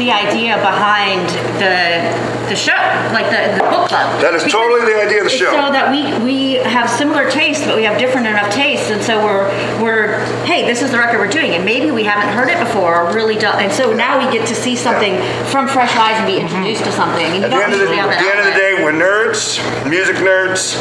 the 0.02 0.12
idea 0.12 0.58
behind 0.58 1.30
the 1.62 2.32
the 2.50 2.58
show, 2.58 2.76
like 3.16 3.32
the, 3.32 3.56
the 3.56 3.64
book 3.72 3.88
club. 3.88 4.20
That 4.20 4.36
is 4.36 4.44
Because 4.44 4.60
totally 4.60 4.84
the 4.84 5.00
idea 5.00 5.24
of 5.24 5.32
the 5.32 5.32
show. 5.32 5.56
So 5.56 5.72
that 5.72 5.88
we 5.88 6.04
we 6.26 6.60
have 6.68 6.90
similar 6.90 7.30
tastes, 7.32 7.64
but 7.64 7.78
we 7.78 7.84
have 7.88 7.98
different 7.98 8.28
enough 8.28 8.52
tastes, 8.52 8.92
and 8.92 9.02
so 9.02 9.24
we're 9.24 9.48
we're 9.80 10.20
hey, 10.44 10.66
this 10.68 10.82
is 10.82 10.92
the 10.92 10.98
record 10.98 11.20
we're 11.20 11.32
doing, 11.32 11.56
and 11.56 11.64
maybe 11.64 11.92
we 11.92 12.04
haven't 12.04 12.34
heard 12.36 12.50
it 12.50 12.60
before, 12.60 13.08
or 13.08 13.14
really, 13.14 13.38
and 13.40 13.72
so 13.72 13.94
now 13.94 14.20
we 14.20 14.28
get 14.36 14.46
to 14.48 14.56
see 14.56 14.76
something 14.76 15.16
from 15.48 15.68
fresh 15.68 15.96
eyes 15.96 16.18
and 16.18 16.28
be 16.28 16.38
introduced 16.42 16.84
to 16.84 16.92
something. 16.92 17.40
And 17.40 17.46
At 17.46 17.52
the 17.52 17.64
end 17.64 17.74
of 17.74 17.80
the, 17.80 17.88
at 17.88 18.20
the 18.20 18.30
end 18.30 18.40
of 18.44 18.48
the 18.52 18.58
day, 18.60 18.84
we're 18.84 18.92
nerds, 18.92 19.62
music 19.88 20.18
nerds, 20.18 20.76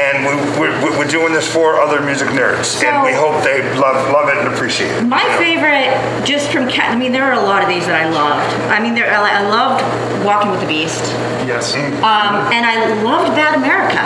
and 0.00 0.26
we, 0.26 0.34
we're, 0.58 0.98
we're 0.98 1.06
doing 1.06 1.32
this 1.32 1.46
for 1.46 1.78
other 1.78 2.00
music 2.00 2.28
nerds, 2.34 2.82
and 2.82 3.04
we 3.06 3.12
hope 3.12 3.44
they 3.44 3.62
love 3.78 4.10
love 4.10 4.28
it 4.28 4.38
and 4.42 4.48
appreciate 4.48 4.90
it. 4.90 5.04
My 5.06 5.22
favorite, 5.38 5.94
just 6.26 6.50
from 6.50 6.68
cat. 6.68 6.90
I 6.90 6.98
mean, 6.98 7.12
there 7.12 7.30
are 7.30 7.38
a 7.38 7.44
lot 7.46 7.62
of 7.62 7.68
these 7.68 7.86
that 7.86 7.94
I 7.94 8.10
loved. 8.10 8.50
I 8.70 8.80
mean, 8.80 8.94
there. 8.94 9.10
I 9.12 9.40
I 9.40 9.48
loved 9.48 9.82
Walking 10.24 10.50
with 10.50 10.60
the 10.60 10.66
Beast, 10.66 11.02
Yes. 11.46 11.74
um, 11.74 12.34
and 12.54 12.64
I 12.64 13.02
loved 13.02 13.34
Bad 13.34 13.56
America. 13.56 13.98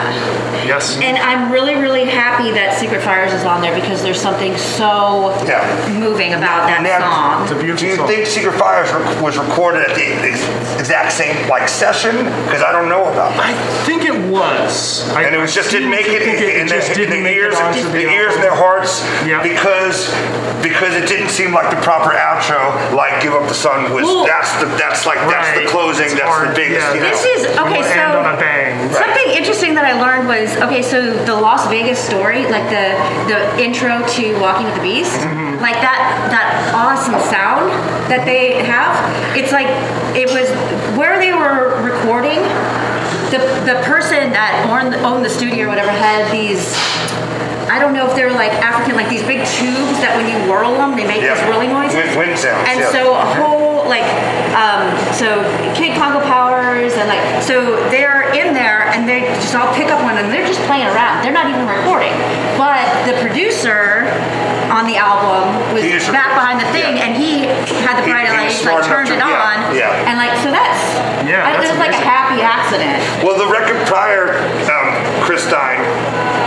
Yes. 0.66 0.96
And 1.02 1.18
I'm 1.18 1.52
really, 1.52 1.74
really 1.74 2.04
happy 2.06 2.50
that 2.52 2.74
Secret 2.78 3.02
Fires 3.02 3.32
is 3.32 3.44
on 3.44 3.60
there 3.60 3.74
because 3.78 4.02
there's 4.02 4.20
something 4.20 4.56
so 4.56 5.30
Yeah. 5.46 5.60
moving 5.92 6.32
about 6.34 6.66
that 6.66 6.80
Now, 6.82 6.98
song. 7.00 7.42
It's 7.42 7.52
a 7.52 7.54
Do 7.54 7.60
beautiful 7.60 7.88
you 7.88 7.96
song. 7.96 8.08
think 8.08 8.26
Secret 8.26 8.54
Fires 8.58 8.90
rec- 8.92 9.20
was 9.20 9.36
recorded 9.38 9.88
at 9.88 9.94
the 9.94 10.06
ex- 10.26 10.48
exact 10.80 11.12
same 11.12 11.36
like 11.48 11.68
session? 11.68 12.16
Because 12.46 12.62
I 12.62 12.72
don't 12.72 12.88
know 12.88 13.04
about 13.04 13.36
that. 13.36 13.44
I 13.44 13.52
think 13.84 14.05
it 14.16 14.30
was. 14.32 15.08
I, 15.10 15.22
And 15.24 15.34
it 15.34 15.38
was 15.38 15.54
just 15.54 15.70
didn't 15.70 15.90
make 15.90 16.06
it 16.08 16.22
think 16.22 16.40
in, 16.40 16.60
in, 16.62 16.68
just 16.68 16.88
the, 16.88 16.94
didn't 16.94 17.22
the 17.22 17.30
ears, 17.30 17.54
it 17.54 17.84
the, 17.84 17.90
the 17.90 18.08
ears 18.08 18.32
album. 18.32 18.40
and 18.40 18.42
their 18.44 18.56
hearts 18.56 19.02
Yeah. 19.26 19.42
because 19.42 20.08
because 20.62 20.94
it 20.96 21.06
didn't 21.06 21.28
seem 21.30 21.52
like 21.52 21.70
the 21.70 21.80
proper 21.82 22.10
outro. 22.10 22.58
Like 22.96 23.22
"Give 23.22 23.32
Up 23.34 23.46
the 23.46 23.54
Sun" 23.54 23.92
was 23.92 24.02
Well- 24.04 24.26
that's 24.26 24.50
the 24.58 24.66
that's 24.80 25.06
like 25.06 25.18
that's 25.28 25.52
the 25.58 25.66
closing. 25.68 26.06
It's 26.06 26.14
that's 26.14 26.26
hard. 26.26 26.50
the 26.50 26.54
biggest. 26.54 26.80
Yeah, 26.80 26.94
you 26.94 27.00
know. 27.00 27.10
This 27.10 27.24
is 27.24 27.40
okay. 27.58 27.82
So 27.82 27.88
end 28.00 28.12
on 28.18 28.34
a 28.34 28.38
bang. 28.40 28.92
something 28.92 29.28
interesting 29.36 29.74
that 29.74 29.84
I 29.84 29.94
learned 30.00 30.26
was 30.26 30.56
okay. 30.66 30.82
So 30.82 31.12
the 31.24 31.34
Las 31.36 31.68
Vegas 31.68 31.98
story, 32.00 32.42
like 32.50 32.66
the 32.72 32.96
the 33.30 33.38
intro 33.62 34.02
to 34.16 34.24
Walking 34.40 34.66
with 34.66 34.74
the 34.74 34.82
Beast, 34.82 35.20
Mm-hmm. 35.20 35.62
like 35.62 35.78
that 35.80 36.00
that 36.34 36.48
awesome 36.74 37.20
sound 37.30 37.70
that 38.10 38.24
they 38.24 38.64
have. 38.64 38.92
It's 39.36 39.52
like 39.52 39.68
it 40.16 40.28
was 40.34 40.48
where 40.98 41.18
they 41.20 41.32
were 41.32 41.78
recording. 41.84 42.40
The 43.66 43.74
person 43.82 44.30
that 44.30 44.62
owned 44.70 44.94
owned 45.02 45.24
the 45.24 45.28
studio 45.28 45.66
or 45.66 45.68
whatever 45.74 45.90
had 45.90 46.30
these. 46.30 46.62
I 47.68 47.80
don't 47.82 47.92
know 47.92 48.06
if 48.08 48.14
they're 48.14 48.30
like 48.30 48.52
African, 48.62 48.94
like 48.94 49.08
these 49.10 49.26
big 49.26 49.42
tubes 49.42 49.98
that 50.06 50.14
when 50.14 50.30
you 50.30 50.38
whirl 50.48 50.78
them, 50.78 50.94
they 50.94 51.02
make 51.02 51.20
Yeah. 51.20 51.34
these 51.34 51.42
whirling 51.50 51.70
noises. 51.74 51.98
Wind- 52.14 52.30
wind 52.30 52.38
sounds, 52.38 52.62
And 52.70 52.78
yeah. 52.78 52.92
so 52.94 53.10
a 53.18 53.26
whole 53.42 53.65
like 53.88 54.06
um, 54.54 54.90
so 55.14 55.42
Kid 55.74 55.96
Congo 55.96 56.20
Powers 56.24 56.94
and 56.94 57.08
like 57.08 57.42
so 57.42 57.76
they're 57.90 58.32
in 58.34 58.54
there 58.54 58.88
and 58.92 59.08
they 59.08 59.20
just 59.40 59.54
all 59.54 59.72
pick 59.74 59.88
up 59.88 60.02
one 60.02 60.16
and 60.18 60.32
they're 60.32 60.46
just 60.46 60.60
playing 60.66 60.86
around. 60.86 61.22
They're 61.22 61.32
not 61.34 61.48
even 61.48 61.66
recording. 61.66 62.12
But 62.58 62.84
the 63.06 63.14
producer 63.20 64.08
on 64.72 64.86
the 64.86 64.96
album 64.98 65.52
was 65.74 65.84
back 66.10 66.34
behind 66.34 66.58
the 66.60 66.68
thing 66.74 66.96
yeah. 66.96 67.04
and 67.06 67.12
he 67.16 67.46
had 67.86 67.96
the 68.00 68.04
He- 68.04 68.10
bright 68.10 68.28
lights, 68.32 68.64
like 68.64 68.84
turned 68.84 69.08
it 69.08 69.18
yeah, 69.18 69.46
on. 69.46 69.76
yeah. 69.76 70.08
And 70.10 70.18
like 70.18 70.34
so 70.42 70.50
that's 70.50 70.82
Yeah, 71.24 71.46
I, 71.46 71.54
that's 71.54 71.68
it 71.68 71.70
was 71.76 71.78
like 71.78 71.94
a 71.94 72.02
happy 72.02 72.42
accident. 72.42 72.98
Well, 73.22 73.38
the 73.38 73.46
record 73.50 73.78
prior, 73.86 74.34
um, 74.66 74.88
Chris 75.22 75.44
Stein 75.46 75.78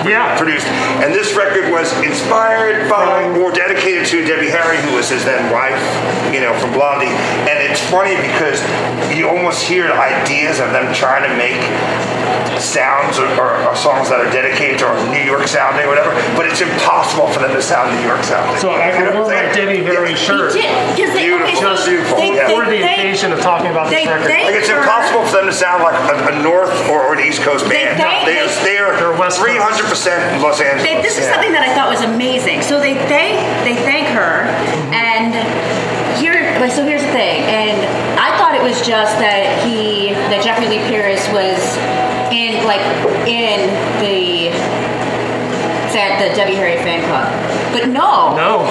Yeah. 0.07 0.37
produced, 0.37 0.67
and 1.03 1.13
this 1.13 1.35
record 1.35 1.71
was 1.71 1.91
inspired 2.03 2.89
by 2.89 3.23
or 3.39 3.51
dedicated 3.51 4.05
to 4.07 4.25
Debbie 4.25 4.49
Harry, 4.49 4.77
who 4.89 4.95
was 4.95 5.09
his 5.09 5.25
then 5.25 5.51
wife, 5.51 5.79
you 6.33 6.39
know, 6.41 6.53
from 6.59 6.71
Blondie. 6.73 7.07
And 7.49 7.57
it's 7.63 7.81
funny 7.89 8.15
because 8.15 8.61
you 9.15 9.27
almost 9.27 9.63
hear 9.63 9.91
ideas 9.91 10.59
of 10.59 10.71
them 10.71 10.93
trying 10.93 11.23
to 11.29 11.33
make 11.35 11.59
sounds 12.59 13.17
or, 13.17 13.27
or, 13.39 13.55
or 13.65 13.75
songs 13.75 14.09
that 14.11 14.19
are 14.19 14.29
dedicated 14.31 14.79
to 14.79 14.85
or 14.87 14.95
New 15.11 15.23
York 15.23 15.47
sounding 15.47 15.85
or 15.85 15.89
whatever, 15.89 16.11
but 16.35 16.45
it's 16.45 16.59
impossible 16.61 17.27
for 17.31 17.39
them 17.39 17.51
to 17.55 17.61
sound 17.61 17.95
New 17.95 18.03
York 18.05 18.23
sounding. 18.23 18.55
So 18.59 18.69
I, 18.71 18.91
You 18.99 19.05
know 19.07 19.11
I 19.11 19.23
what 19.23 19.31
wore 19.31 19.33
I'm 19.33 19.47
my 19.47 19.53
saying? 19.53 19.79
Debbie 19.79 19.83
Harry 19.87 20.11
Yeah. 20.11 20.15
shirt 20.27 20.53
He 20.55 20.61
did 20.61 20.95
because 20.95 21.13
they 21.15 21.31
okay, 21.31 21.55
Beautiful, 21.55 21.77
so 21.77 21.85
beautiful, 21.87 22.17
they, 22.19 22.35
yeah. 22.35 22.47
they, 22.47 22.55
for 22.59 22.65
the 22.65 22.79
they, 22.83 22.93
occasion 22.99 23.31
of 23.31 23.39
talking 23.39 23.71
about 23.71 23.89
this 23.89 24.03
they- 24.03 24.11
record. 24.11 24.27
they- 24.29 24.43
Like 24.51 24.55
it's 24.59 24.69
impossible 24.69 25.23
for 25.25 25.39
them 25.39 25.45
to 25.47 25.55
sound 25.55 25.83
like 25.83 25.95
a, 26.11 26.35
a 26.35 26.43
North 26.43 26.71
or 26.91 27.13
an 27.15 27.19
East 27.23 27.41
Coast 27.41 27.63
They- 27.65 27.87
band. 27.87 27.95
they- 27.99 28.27
they, 28.27 28.37
are, 28.43 28.51
they 28.63 28.77
are 28.77 28.91
They're 28.99 29.15
300% 29.93 30.41
Los 30.41 30.61
Angeles. 30.61 30.83
They, 30.83 31.01
this 31.01 31.17
is 31.17 31.25
Yeah. 31.25 31.33
something 31.33 31.51
that 31.53 31.63
I 31.63 31.73
thought 31.73 31.89
was 31.89 32.01
amazing. 32.01 32.61
So 32.61 32.79
they 32.79 32.93
thank 33.09 33.37
they 33.65 33.75
thank 33.83 34.07
her, 34.09 34.45
and 34.93 35.33
here 36.17 36.57
like 36.59 36.71
so 36.71 36.83
here's 36.85 37.01
the 37.01 37.11
thing. 37.11 37.41
And 37.49 37.77
I 38.19 38.37
thought 38.37 38.53
it 38.55 38.61
was 38.61 38.77
just 38.85 39.17
that 39.19 39.65
he 39.65 40.13
that 40.29 40.43
Jeffrey 40.43 40.67
Lee 40.67 40.83
Pierce 40.89 41.25
was 41.33 41.57
in 42.31 42.65
like 42.69 42.81
in 43.25 43.65
the 44.01 44.53
fan, 45.89 46.21
the 46.21 46.29
Debbie 46.35 46.53
Harry 46.55 46.77
fan 46.85 47.01
club, 47.09 47.25
but 47.71 47.87
no, 47.89 48.35
no, 48.35 48.65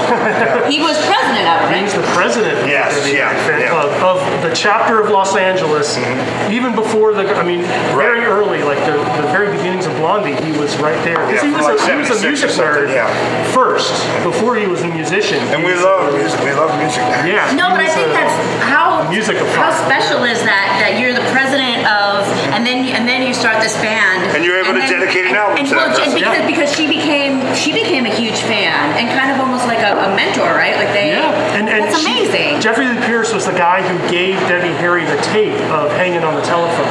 he 0.68 0.80
was 0.80 0.96
president 1.06 1.46
of 1.48 1.70
it. 1.70 1.82
he's 1.82 1.94
the 1.94 2.02
president 2.14 2.58
of 2.58 2.64
the 2.64 2.70
yeah, 2.70 3.30
fan 3.46 3.60
yeah. 3.60 3.70
club 3.70 3.90
of 4.02 4.42
the 4.42 4.54
chapter 4.54 5.00
of 5.00 5.10
Los 5.10 5.36
Angeles. 5.36 5.96
Mm-hmm. 5.96 6.52
Even 6.52 6.74
before 6.74 7.12
the, 7.14 7.24
I 7.34 7.42
mean, 7.44 7.62
very 7.94 8.18
Right. 8.20 8.26
early, 8.28 8.62
like 8.62 8.78
the, 8.86 8.96
the 9.20 9.28
very 9.30 9.50
beginnings 9.54 9.86
of 9.86 9.94
Blondie, 9.96 10.34
he 10.44 10.52
was 10.58 10.74
right 10.78 10.96
there. 11.04 11.16
'Cause 11.16 11.34
Yeah, 11.42 11.44
he, 11.44 11.52
was 11.52 11.64
from 11.66 11.74
a, 11.74 11.76
like 11.76 11.90
he 11.90 11.96
was 11.98 12.10
a 12.10 12.26
music 12.26 12.50
something, 12.50 12.88
nerd 12.88 12.94
yeah. 12.94 13.06
first, 13.52 13.92
before 14.24 14.56
he 14.56 14.66
was 14.66 14.82
a 14.82 14.88
musician. 14.88 15.38
And 15.54 15.62
we 15.64 15.74
love 15.74 16.12
a- 16.12 16.16
music. 16.16 16.40
We 16.40 16.52
love 16.52 16.72
music. 16.78 17.02
Yeah. 17.26 17.52
No, 17.54 17.68
but 17.70 17.80
I 17.80 17.88
think 17.88 18.08
a- 18.08 18.12
that's 18.16 18.34
how 18.64 19.08
music 19.10 19.36
how 19.56 19.70
special 19.86 20.24
is 20.24 20.40
that 20.44 20.66
that 20.82 20.98
you're 21.00 21.12
the 21.14 21.24
president 21.32 21.84
of, 21.86 22.24
and 22.54 22.64
then 22.66 22.84
and 22.96 23.06
then 23.08 23.22
you 23.26 23.32
start 23.34 23.60
this 23.62 23.76
band, 23.80 24.24
And 24.36 24.44
you're 24.44 24.56
able 24.58 24.74
to 24.74 24.80
then- 24.80 24.90
dedicate 25.00 25.26
an 25.28 25.36
and- 25.36 25.36
album 25.38 25.56
and, 25.58 25.68
to 25.68 25.74
well, 25.76 25.88
that 25.88 26.00
and 26.06 26.14
because, 26.14 26.38
Yeah. 26.38 26.46
because 26.46 26.70
she 26.74 26.86
became 26.88 27.40
she 27.54 27.72
became 27.72 28.06
a 28.06 28.14
huge 28.14 28.40
fan 28.48 28.87
and 28.96 29.06
kind 29.12 29.30
of 29.34 29.38
almost 29.40 29.66
like 29.66 29.80
a, 29.84 29.92
a 30.08 30.14
mentor, 30.16 30.48
right? 30.54 30.76
Like 30.76 30.92
they, 30.94 31.12
Yeah, 31.12 31.32
and, 31.56 31.68
and 31.68 31.84
that's 31.84 32.00
she- 32.00 32.06
amazing. 32.08 32.60
Jeffrey 32.60 32.86
Lee 32.88 33.00
Pierce 33.04 33.32
was 33.34 33.44
the 33.46 33.52
guy 33.56 33.82
who 33.82 33.96
gave 34.10 34.38
Debbie 34.48 34.72
Harry 34.80 35.04
the 35.04 35.18
tape 35.34 35.58
of 35.74 35.90
"Hanging 35.92 36.24
on 36.24 36.34
the 36.34 36.42
Telephone." 36.42 36.88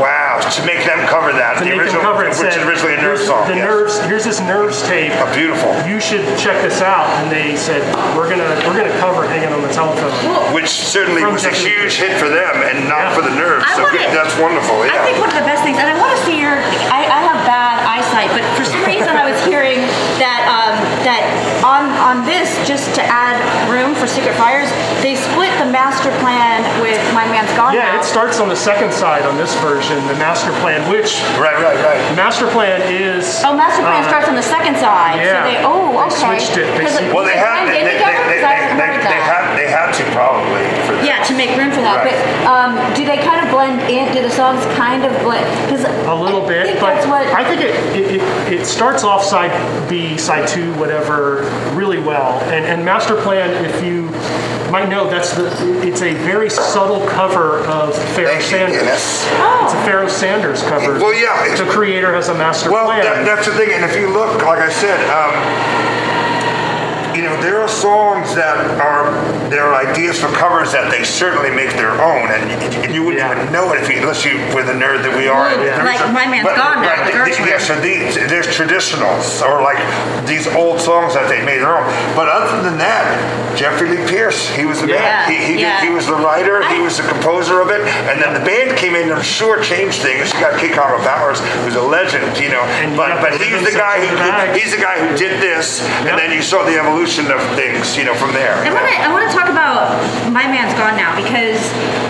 Wow. 0.00 0.38
To 0.40 0.64
make 0.66 0.82
them 0.88 0.98
cover 1.06 1.30
that. 1.36 1.60
To 1.60 1.64
the 1.64 1.70
make 1.70 1.78
him 1.78 1.80
original, 1.84 2.02
cover 2.02 2.24
it, 2.26 2.32
which 2.34 2.48
is 2.48 2.56
said, 2.58 2.66
originally 2.66 2.96
a 2.96 3.02
Nerve 3.04 3.20
"Here's 3.22 3.28
song. 3.28 3.46
The 3.46 3.54
yes. 3.60 3.68
Nerves. 3.70 3.94
Here's 4.08 4.24
this 4.24 4.40
Nerves 4.40 4.82
tape. 4.88 5.12
Oh, 5.20 5.28
beautiful. 5.36 5.70
You 5.86 6.00
should 6.00 6.24
check 6.40 6.58
this 6.64 6.80
out. 6.82 7.06
And 7.22 7.30
they 7.30 7.54
said, 7.54 7.84
"We're 8.16 8.26
gonna 8.26 8.48
we're 8.66 8.74
gonna 8.74 8.94
cover 8.98 9.28
"Hanging 9.28 9.52
on 9.52 9.62
the 9.62 9.70
Telephone." 9.70 10.10
Well, 10.26 10.42
Which 10.56 10.70
certainly 10.72 11.22
From 11.22 11.36
was 11.38 11.44
a 11.44 11.52
Jeffrey 11.54 11.70
huge 11.76 11.94
hit 12.00 12.16
for 12.18 12.26
them 12.32 12.54
and 12.66 12.88
not 12.88 13.12
Yeah. 13.12 13.14
for 13.14 13.22
the 13.22 13.34
Nerves. 13.36 13.62
I 13.68 13.76
So 13.76 13.82
want 13.86 13.92
good. 13.94 14.08
it- 14.08 14.14
that's 14.16 14.34
wonderful. 14.40 14.76
Yeah. 14.86 14.96
I 14.98 15.04
think 15.06 15.18
one 15.22 15.30
of 15.30 15.38
the 15.38 15.46
best 15.46 15.62
things, 15.62 15.78
and 15.78 15.86
I 15.86 15.94
want 16.00 16.16
to 16.18 16.20
see 16.26 16.40
your. 16.40 16.56
I, 16.90 17.04
I 17.06 17.20
have 17.30 17.38
bad 17.46 17.76
eyesight, 17.86 18.32
but 18.34 18.42
for 18.58 18.64
some 18.66 18.82
reason 18.88 19.12
I 19.14 19.28
was 19.30 19.38
hearing 19.46 19.78
that 20.18 20.42
um, 20.50 20.59
that 21.04 21.62
on 21.64 21.99
on 22.10 22.26
this 22.26 22.50
just 22.66 22.90
to 22.98 23.02
add 23.06 23.38
room 23.70 23.94
for 23.94 24.06
Secret 24.10 24.34
Fires, 24.34 24.66
they 24.98 25.14
split 25.14 25.50
the 25.62 25.70
master 25.70 26.10
plan 26.18 26.58
with 26.82 26.98
My 27.14 27.22
Man's 27.30 27.50
Gone 27.54 27.70
Yeah, 27.72 27.94
Now. 27.94 28.00
it 28.00 28.04
starts 28.04 28.40
on 28.42 28.48
the 28.50 28.58
second 28.58 28.90
side 28.92 29.22
on 29.22 29.36
this 29.38 29.54
version, 29.62 29.94
the 30.10 30.18
master 30.18 30.50
plan, 30.58 30.82
which 30.90 31.22
right, 31.38 31.54
right, 31.62 31.78
right. 31.78 32.00
the 32.10 32.16
master 32.18 32.50
plan 32.50 32.82
is. 32.90 33.42
Oh, 33.46 33.54
master 33.56 33.82
plan 33.86 34.02
uh, 34.02 34.08
starts 34.10 34.26
on 34.26 34.34
the 34.34 34.42
second 34.42 34.74
side. 34.76 35.22
yeah. 35.22 35.46
So 35.46 35.50
they. 35.50 35.58
Oh, 35.62 35.78
They 35.94 36.06
okay. 36.10 36.18
switched 36.42 36.56
it. 36.58 36.66
They 36.74 36.82
'Cause 36.84 36.98
switched- 36.98 37.14
Well, 37.14 37.24
they 37.24 37.38
had 37.38 37.62
blend 37.62 37.70
they, 37.70 37.80
in 37.80 37.86
they, 37.86 37.94
they, 37.94 37.98
'Cause 38.02 38.10
I 38.10 38.10
they, 38.10 38.58
haven't 38.58 38.78
they, 38.78 38.86
heard 38.90 39.02
they 39.06 39.14
that. 39.14 39.30
had 39.30 39.56
they 39.58 39.68
had 39.70 39.88
to 39.94 40.04
probably 40.10 40.64
for 40.86 40.92
that. 40.98 41.04
Yeah, 41.06 41.22
to 41.24 41.32
make 41.36 41.54
room 41.56 41.70
for 41.70 41.80
that. 41.82 42.02
Right. 42.02 42.10
But 42.10 42.50
um, 42.50 42.72
do 42.94 43.04
they 43.04 43.18
kind 43.22 43.44
of 43.44 43.50
blend 43.52 43.80
in? 43.90 44.10
Do 44.12 44.22
the 44.22 44.30
songs 44.30 44.64
kind 44.76 45.04
of 45.04 45.12
blend? 45.22 45.46
Because 45.68 45.84
a 45.84 46.14
little 46.14 46.42
I 46.44 46.48
bit, 46.48 46.66
think 46.66 46.80
but 46.80 46.94
that's 46.94 47.06
what. 47.06 47.26
I 47.28 47.44
think 47.46 47.60
it, 47.62 47.74
it, 47.94 48.20
it, 48.20 48.60
it 48.60 48.66
starts 48.66 49.04
off 49.04 49.22
side 49.24 49.52
B, 49.88 50.16
side 50.16 50.48
two, 50.48 50.72
whatever, 50.74 51.42
really 51.74 51.99
well. 52.00 52.40
And, 52.50 52.64
and 52.64 52.84
Master 52.84 53.14
Plan, 53.20 53.64
if 53.64 53.82
you 53.84 54.08
might 54.70 54.88
know, 54.88 55.08
that's 55.10 55.34
the 55.34 55.46
it's 55.86 56.00
a 56.02 56.14
very 56.14 56.48
subtle 56.48 57.04
cover 57.08 57.58
of 57.66 57.94
Pharoah 58.14 58.28
Thank 58.38 58.42
Sanders. 58.42 58.78
Guinness. 58.78 59.24
It's 59.64 59.72
a 59.74 59.82
Pharoah 59.84 60.10
Sanders 60.10 60.62
cover. 60.62 60.94
Well, 60.98 61.14
yeah, 61.14 61.56
The 61.56 61.70
creator 61.70 62.12
has 62.14 62.28
a 62.28 62.34
master 62.34 62.70
Well, 62.70 62.86
plan. 62.86 63.02
that, 63.02 63.24
that's 63.24 63.46
the 63.46 63.54
thing, 63.54 63.70
and 63.72 63.84
if 63.84 63.96
you 63.96 64.08
look, 64.12 64.42
like 64.42 64.58
I 64.60 64.70
said, 64.70 65.00
um, 65.10 65.34
you 67.14 67.22
know, 67.22 67.34
there 67.42 67.60
are 67.60 67.68
songs 67.68 68.34
that 68.34 68.56
are 68.80 69.10
there 69.50 69.64
are 69.64 69.74
ideas 69.74 70.18
for 70.18 70.28
covers 70.28 70.72
that 70.72 70.90
they 70.90 71.02
certainly 71.02 71.50
make 71.50 71.70
their 71.74 71.90
own, 71.98 72.30
and 72.30 72.42
you, 72.86 72.94
you 72.94 73.02
wouldn't 73.02 73.18
Yeah. 73.22 73.34
even 73.40 73.52
know 73.52 73.72
it 73.74 73.82
if 73.82 73.90
you, 73.90 73.98
unless 73.98 74.24
you 74.24 74.38
were 74.54 74.62
the 74.62 74.72
nerd 74.78 75.02
that 75.02 75.14
we 75.16 75.26
are. 75.26 75.50
Well, 75.50 75.58
There 75.58 75.82
like 75.84 75.96
is 75.98 76.06
a- 76.06 76.12
My 76.12 76.26
Man's 76.26 76.46
but- 76.46 76.56
Gone 76.56 76.82
Now, 76.82 76.88
right, 76.94 77.04
the 77.06 77.12
th- 77.18 77.36
Gershwin. 77.36 77.46
Yeah, 77.50 77.58
so 77.58 77.74
these, 77.80 78.14
there's 78.30 78.46
traditionals 78.46 79.42
or 79.42 79.62
like 79.62 79.78
these 80.26 80.46
old 80.54 80.80
songs 80.80 81.14
that 81.14 81.28
they 81.28 81.42
made 81.44 81.58
their 81.58 81.74
own. 81.76 81.86
But 82.14 82.28
other 82.28 82.62
than 82.62 82.78
that, 82.78 83.10
Jeffrey 83.58 83.88
Lee 83.90 84.06
Pierce, 84.06 84.48
he 84.54 84.64
was 84.64 84.80
the 84.80 84.86
Yeah, 84.86 85.26
man. 85.26 85.30
He, 85.30 85.36
he, 85.42 85.52
did- 85.58 85.60
yeah. 85.66 85.80
he 85.82 85.90
was 85.90 86.06
the 86.06 86.14
writer. 86.14 86.62
I, 86.62 86.74
he 86.74 86.80
was 86.80 86.96
the 86.96 87.06
composer 87.10 87.60
of 87.60 87.70
it, 87.70 87.80
and 88.06 88.22
then 88.22 88.32
the 88.38 88.44
band 88.46 88.78
came 88.78 88.94
in. 88.94 89.10
and 89.10 89.18
I'm 89.18 89.22
sure 89.26 89.58
changed 89.62 89.98
things. 90.00 90.32
You 90.32 90.38
got 90.40 90.60
Kid 90.60 90.72
Congo 90.78 91.02
Powers, 91.02 91.40
who's 91.66 91.74
a 91.74 91.82
legend, 91.82 92.38
you 92.38 92.50
know. 92.50 92.62
And 92.86 92.94
but 92.96 93.08
got 93.08 93.22
but 93.22 93.30
the 93.38 93.42
he 93.44 93.50
was 93.52 93.62
rhythm 93.66 93.74
the 93.74 93.78
guy 93.82 93.98
who 94.06 94.14
in 94.14 94.54
he's 94.54 94.70
the 94.70 94.80
guy 94.80 94.96
who 95.02 95.16
did 95.18 95.40
this, 95.42 95.80
Yep. 95.82 96.06
and 96.06 96.18
then 96.20 96.30
you 96.30 96.42
saw 96.42 96.62
the 96.64 96.78
evolution 96.78 96.99
evolution 97.00 97.32
of 97.32 97.40
things, 97.56 97.96
you 97.96 98.04
know, 98.04 98.14
from 98.14 98.30
there. 98.32 98.52
I 98.60 98.72
want 98.72 98.84
to 98.84 98.94
I 99.00 99.08
want 99.08 99.24
to 99.24 99.32
talk 99.32 99.48
about 99.48 99.88
my 100.30 100.44
man's 100.44 100.76
gone 100.76 100.96
now 101.00 101.16
because 101.16 101.56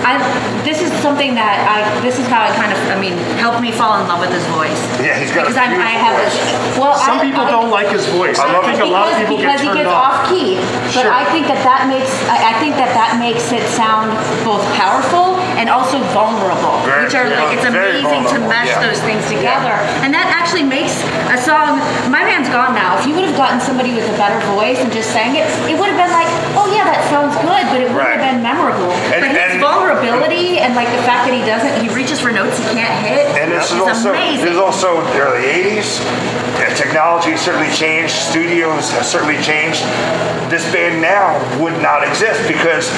I 0.04 0.16
this 0.64 0.80
is 0.80 0.90
something 1.04 1.34
that 1.36 1.56
I 1.68 1.84
this 2.00 2.18
is 2.18 2.26
how 2.26 2.44
it 2.48 2.54
kind 2.56 2.72
of 2.72 2.78
I 2.88 2.96
mean 3.00 3.16
helped 3.40 3.60
me 3.60 3.70
fall 3.72 4.00
in 4.00 4.08
love 4.08 4.20
with 4.20 4.32
his 4.32 4.44
voice. 4.52 4.76
Yeah, 5.00 5.16
he's 5.18 5.30
got 5.32 5.44
a 5.46 5.52
because 5.52 5.60
I'm, 5.60 5.76
I 5.76 5.92
have 5.96 6.16
voice. 6.16 6.32
this. 6.36 6.78
Well, 6.80 6.96
Some 6.96 7.20
I, 7.20 7.24
people 7.28 7.44
I, 7.44 7.50
don't 7.50 7.70
like 7.70 7.88
his 7.92 8.04
voice. 8.16 8.38
I, 8.38 8.48
love 8.52 8.64
think 8.64 8.80
it. 8.80 8.86
a 8.86 8.90
lot 8.90 9.08
of 9.12 9.16
because, 9.16 9.28
people 9.28 9.36
because 9.40 9.60
get 9.60 9.72
he 9.76 9.78
gets 9.84 9.92
off. 9.92 10.24
off 10.24 10.28
key. 10.32 10.56
But 10.96 11.04
Sure. 11.06 11.12
I 11.12 11.24
think 11.32 11.46
that 11.48 11.60
that 11.64 11.86
makes 11.88 12.10
I 12.28 12.36
I 12.50 12.54
think 12.58 12.76
that 12.80 12.92
that 12.96 13.16
makes 13.20 13.52
it 13.52 13.64
sound 13.72 14.10
both 14.44 14.62
powerful 14.76 15.36
and 15.60 15.68
also 15.68 16.00
vulnerable, 16.16 16.80
Very- 16.88 17.04
which 17.04 17.14
are 17.14 17.28
like 17.28 17.52
it's 17.56 17.66
very 17.68 18.00
amazing 18.00 18.24
to 18.32 18.40
vulnerable, 18.40 18.48
mesh 18.48 18.70
yeah. 18.72 18.80
those 18.84 19.00
things 19.04 19.22
together, 19.28 19.76
and 20.00 20.10
that 20.16 20.28
actually 20.32 20.64
makes 20.64 20.96
a 21.28 21.36
song. 21.36 21.76
My 22.08 22.24
man's 22.24 22.48
gone 22.48 22.72
now. 22.74 22.96
If 22.98 23.04
you 23.06 23.12
would 23.14 23.28
have 23.28 23.36
gotten 23.36 23.60
somebody 23.60 23.92
with 23.92 24.08
a 24.08 24.16
better 24.16 24.40
voice 24.56 24.80
and 24.80 24.88
just 24.90 25.12
sang 25.12 25.36
it, 25.36 25.44
it 25.68 25.76
would 25.76 25.88
have 25.92 26.00
been 26.00 26.10
like, 26.16 26.28
oh 26.56 26.66
yeah, 26.72 26.88
that 26.88 27.04
sounds 27.12 27.36
good, 27.44 27.64
but 27.70 27.78
it 27.84 27.88
wouldn't 27.92 28.00
Right. 28.00 28.16
have 28.18 28.24
been 28.24 28.40
memorable. 28.42 28.90
And- 29.12 29.20
but 29.20 29.30
his 29.36 29.60
and- 29.60 29.62
vulnerability 30.00 30.58
and 30.58 30.74
like 30.74 30.88
the 30.88 31.02
fact 31.04 31.28
that 31.28 31.34
he 31.36 31.44
doesn't, 31.44 31.72
he 31.84 31.88
reaches 31.94 32.20
for 32.20 32.32
notes 32.32 32.58
he 32.58 32.64
can't 32.72 32.96
hit. 33.04 33.26
And 33.36 33.52
this 33.52 33.70
is 33.70 33.76
is 33.76 33.80
also 33.80 34.10
amazing. 34.10 34.44
this 34.44 34.54
is 34.54 34.60
also 34.60 35.00
the 35.12 35.20
early 35.20 35.44
'80s. 35.46 36.00
Yeah, 36.60 36.74
technology 36.74 37.30
has 37.32 37.40
certainly 37.40 37.70
changed. 37.72 38.12
Studios 38.14 38.90
have 38.92 39.06
certainly 39.06 39.40
changed. 39.42 39.80
This 40.52 40.64
band 40.72 41.00
now 41.00 41.38
would 41.62 41.76
not 41.80 42.02
exist 42.06 42.42
because 42.48 42.88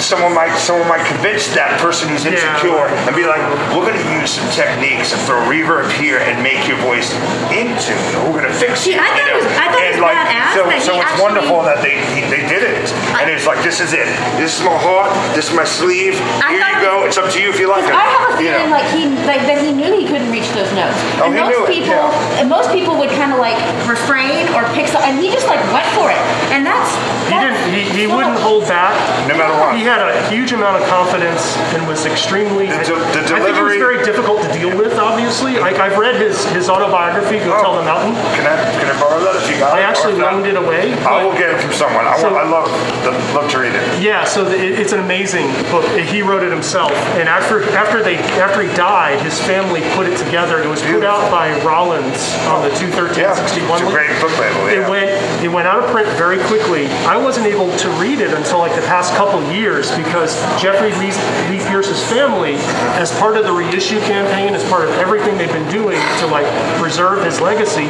someone 0.00 0.32
might 0.34 0.56
someone 0.56 0.88
might 0.88 1.04
convince 1.06 1.48
that 1.54 1.76
person 1.80 2.08
who's 2.08 2.24
Yeah. 2.24 2.32
insecure 2.32 2.86
and 3.08 3.12
be 3.16 3.26
like, 3.26 3.42
"We're 3.74 3.84
going 3.88 3.98
to 3.98 4.10
use 4.20 4.32
some 4.38 4.48
techniques 4.52 5.12
and 5.12 5.20
throw 5.22 5.40
reverb 5.50 5.90
here 5.92 6.18
and 6.18 6.42
make 6.42 6.68
your 6.90 6.98
voice 6.98 7.12
in 7.54 7.70
tune. 7.78 7.98
We're 8.32 8.42
going 8.42 8.50
to 8.52 8.58
fix 8.58 8.80
See, 8.80 8.94
you." 8.94 9.00
I 9.00 9.06
thought 9.14 9.26
you 9.26 9.32
it 9.32 9.36
was- 9.36 9.46
I 9.60 9.66
thought 9.70 9.82
it 9.82 9.90
was 9.94 10.00
like, 10.02 10.16
badass 10.16 10.54
so, 10.54 10.62
that 10.66 10.82
so 10.82 10.92
it's 10.94 11.04
actually- 11.06 11.22
wonderful 11.22 11.62
that 11.62 11.78
they 11.82 11.94
he, 12.14 12.20
they 12.30 12.42
did 12.48 12.62
it. 12.66 12.90
I- 13.14 13.22
and 13.22 13.30
it's 13.30 13.46
like, 13.46 13.62
this 13.62 13.80
is 13.80 13.92
it. 13.92 14.06
This 14.38 14.58
is 14.58 14.62
my 14.64 14.74
heart. 14.76 15.10
This 15.34 15.50
is 15.50 15.54
my 15.54 15.64
sleeve. 15.64 16.18
I 16.42 16.50
Here 16.50 16.60
you 16.60 16.78
it 16.78 16.82
go. 16.82 17.04
It's 17.06 17.18
up 17.18 17.30
to 17.32 17.38
you 17.42 17.50
if 17.50 17.58
you 17.60 17.68
like 17.68 17.84
it. 17.86 17.94
I 17.94 18.06
have 18.06 18.38
a 18.38 18.42
You 18.42 18.50
know. 18.50 18.56
feeling 18.58 18.70
like 18.74 18.88
he 18.90 19.02
like 19.26 19.42
that 19.46 19.60
he 19.62 19.70
knew 19.72 19.92
he 19.94 20.06
couldn't 20.06 20.30
reach 20.32 20.48
those 20.56 20.70
notes. 20.74 20.96
Oh, 21.20 21.26
and 21.30 21.34
he 21.34 21.40
most 21.40 21.50
knew 21.54 21.62
it, 21.66 21.70
people 21.70 21.94
yeah. 22.00 22.38
and 22.40 22.48
most 22.48 22.70
people 22.72 22.96
would 22.98 23.10
kind 23.14 23.32
of 23.32 23.38
like 23.38 23.58
refrain 23.86 24.48
or 24.56 24.64
pick 24.74 24.88
some, 24.88 25.02
and 25.04 25.18
he 25.20 25.30
just 25.30 25.46
like 25.46 25.60
went 25.72 25.86
for 25.94 26.10
it. 26.10 26.18
And 26.50 26.64
that's, 26.66 26.90
He 27.28 27.36
that's 27.36 27.44
didn't. 27.46 27.62
He, 27.70 27.82
he 27.94 28.04
so- 28.08 28.16
wouldn't 28.16 28.38
hold 28.40 28.66
back. 28.66 28.94
No 29.28 29.36
matter 29.36 29.54
what. 29.60 29.76
He 29.76 29.84
had 29.84 30.00
a 30.02 30.14
huge 30.28 30.52
amount 30.52 30.80
of 30.82 30.88
confidence 30.88 31.56
and 31.76 31.86
was 31.86 32.06
extremely. 32.06 32.66
The 32.66 32.82
de- 32.82 33.06
the 33.28 33.36
I 33.36 33.40
think 33.44 33.56
it 33.56 33.62
was 33.62 33.76
very 33.78 34.02
difficult 34.02 34.42
to 34.42 34.50
deal 34.52 34.72
with. 34.76 34.98
Obviously, 34.98 35.58
like 35.58 35.76
I've 35.78 35.98
read 35.98 36.16
his 36.16 36.42
his 36.56 36.68
autobiography, 36.80 37.38
"Go 37.40 37.54
Oh. 37.56 37.60
Tell 37.60 37.74
the 37.76 37.82
Mountain." 37.84 38.14
Can 38.34 38.46
I 38.46 38.56
can 38.80 38.88
I 38.90 39.00
borrow 39.00 39.20
that 39.20 39.36
if 39.36 39.50
you 39.50 39.58
got 39.58 39.74
I 39.74 39.80
it? 39.80 39.84
actually 39.84 40.14
Or 40.14 40.24
loaned 40.30 40.46
it 40.46 40.56
away. 40.56 40.94
I 41.04 41.24
will 41.24 41.32
get 41.32 41.50
it 41.50 41.60
from 41.60 41.72
someone. 41.72 42.06
I, 42.06 42.16
So- 42.18 42.32
want, 42.32 42.46
I 42.46 42.48
love 42.50 42.66
the, 43.04 43.12
love 43.34 43.50
to 43.52 43.58
read 43.58 43.74
it. 43.74 44.02
Yeah, 44.02 44.24
so 44.24 44.44
the, 44.44 44.56
it, 44.56 44.78
it's 44.80 44.92
an 44.92 45.00
amazing 45.00 45.46
book. 45.70 45.84
He 45.98 46.22
wrote 46.22 46.42
it 46.42 46.50
himself, 46.50 46.92
and 47.20 47.28
after 47.28 47.62
after 47.76 48.02
they 48.02 48.16
after 48.40 48.62
he 48.62 48.72
died, 48.74 49.20
his 49.20 49.38
family 49.40 49.82
put 49.94 50.06
it 50.06 50.16
together. 50.18 50.58
It 50.62 50.68
was 50.68 50.82
put 50.82 51.04
out 51.04 51.30
by 51.30 51.52
Rollins 51.62 52.20
on 52.48 52.62
the 52.62 52.70
21361. 52.76 53.20
Yeah, 53.20 53.74
it's 53.76 53.82
a 53.82 53.92
great 53.92 54.12
book 54.20 54.34
label. 54.38 54.66
It 54.68 54.88
went 54.88 55.10
it 55.44 55.48
went 55.50 55.66
out 55.68 55.82
of 55.84 55.90
print 55.90 56.08
very 56.16 56.38
quickly. 56.48 56.86
I 57.06 57.16
wasn't 57.16 57.46
able 57.46 57.70
to 57.78 57.88
read 58.00 58.20
it 58.20 58.32
until 58.32 58.58
like 58.58 58.74
the 58.74 58.82
past 58.86 59.14
couple 59.14 59.42
years 59.52 59.90
because 59.96 60.34
Jeffrey 60.60 60.92
Lee, 61.00 61.12
Lee 61.50 61.62
Pierce's 61.68 62.02
family, 62.08 62.54
as 63.00 63.10
part 63.18 63.36
of 63.36 63.44
the 63.44 63.52
reissue 63.52 64.00
campaign, 64.00 64.54
as 64.54 64.64
part 64.68 64.84
of 64.88 64.90
everything 64.96 65.36
they've 65.38 65.52
been 65.52 65.68
doing 65.70 65.98
to 66.20 66.26
like 66.26 66.46
preserve 66.78 67.24
his 67.24 67.40
legacy, 67.40 67.86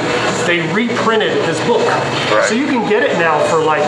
they 0.47 0.62
reprinted 0.73 1.33
his 1.45 1.59
book. 1.66 1.83
Right. 2.31 2.47
So 2.49 2.55
you 2.55 2.66
can 2.66 2.88
get 2.88 3.03
it 3.03 3.19
now 3.19 3.38
for 3.51 3.61
like 3.62 3.83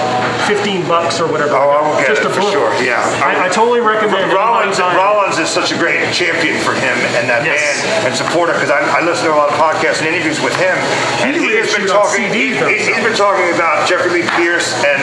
15 0.48 0.86
bucks 0.88 1.20
or 1.20 1.30
whatever. 1.30 1.54
Oh, 1.54 1.70
I 1.70 1.80
will 1.86 1.96
get 1.96 2.08
Just 2.08 2.22
it 2.22 2.30
a 2.30 2.34
for 2.34 2.40
book. 2.42 2.52
sure. 2.52 2.70
Yeah, 2.82 3.00
I, 3.24 3.46
I 3.46 3.48
totally 3.48 3.80
recommend 3.80 4.32
Rollins. 4.32 4.76
anybody 4.78 4.96
buy 4.96 4.98
it. 4.98 5.04
Rollins 5.04 5.38
is 5.38 5.48
such 5.48 5.70
a 5.72 5.78
great 5.78 6.02
champion 6.12 6.58
for 6.60 6.74
him 6.74 6.96
and 7.16 7.30
that 7.30 7.42
Yes. 7.46 7.58
band 7.82 8.10
and 8.10 8.12
supporter 8.14 8.52
because 8.52 8.70
I, 8.70 8.82
I 8.82 9.00
listen 9.06 9.26
to 9.30 9.32
a 9.34 9.38
lot 9.38 9.48
of 9.50 9.56
podcasts 9.58 10.02
and 10.04 10.08
interviews 10.10 10.38
with 10.42 10.54
him, 10.58 10.74
and 11.24 11.34
He 11.36 11.52
he 11.52 11.56
has 11.58 11.70
been 11.74 11.86
talking. 11.86 12.26
CD 12.32 12.52
he, 12.54 12.58
though, 12.58 12.68
he, 12.68 12.78
so. 12.82 12.92
has 12.94 13.02
been 13.04 13.16
talking 13.18 13.48
about 13.54 13.86
Jeffrey 13.88 14.22
Lee 14.22 14.28
Pierce 14.38 14.72
and 14.84 15.00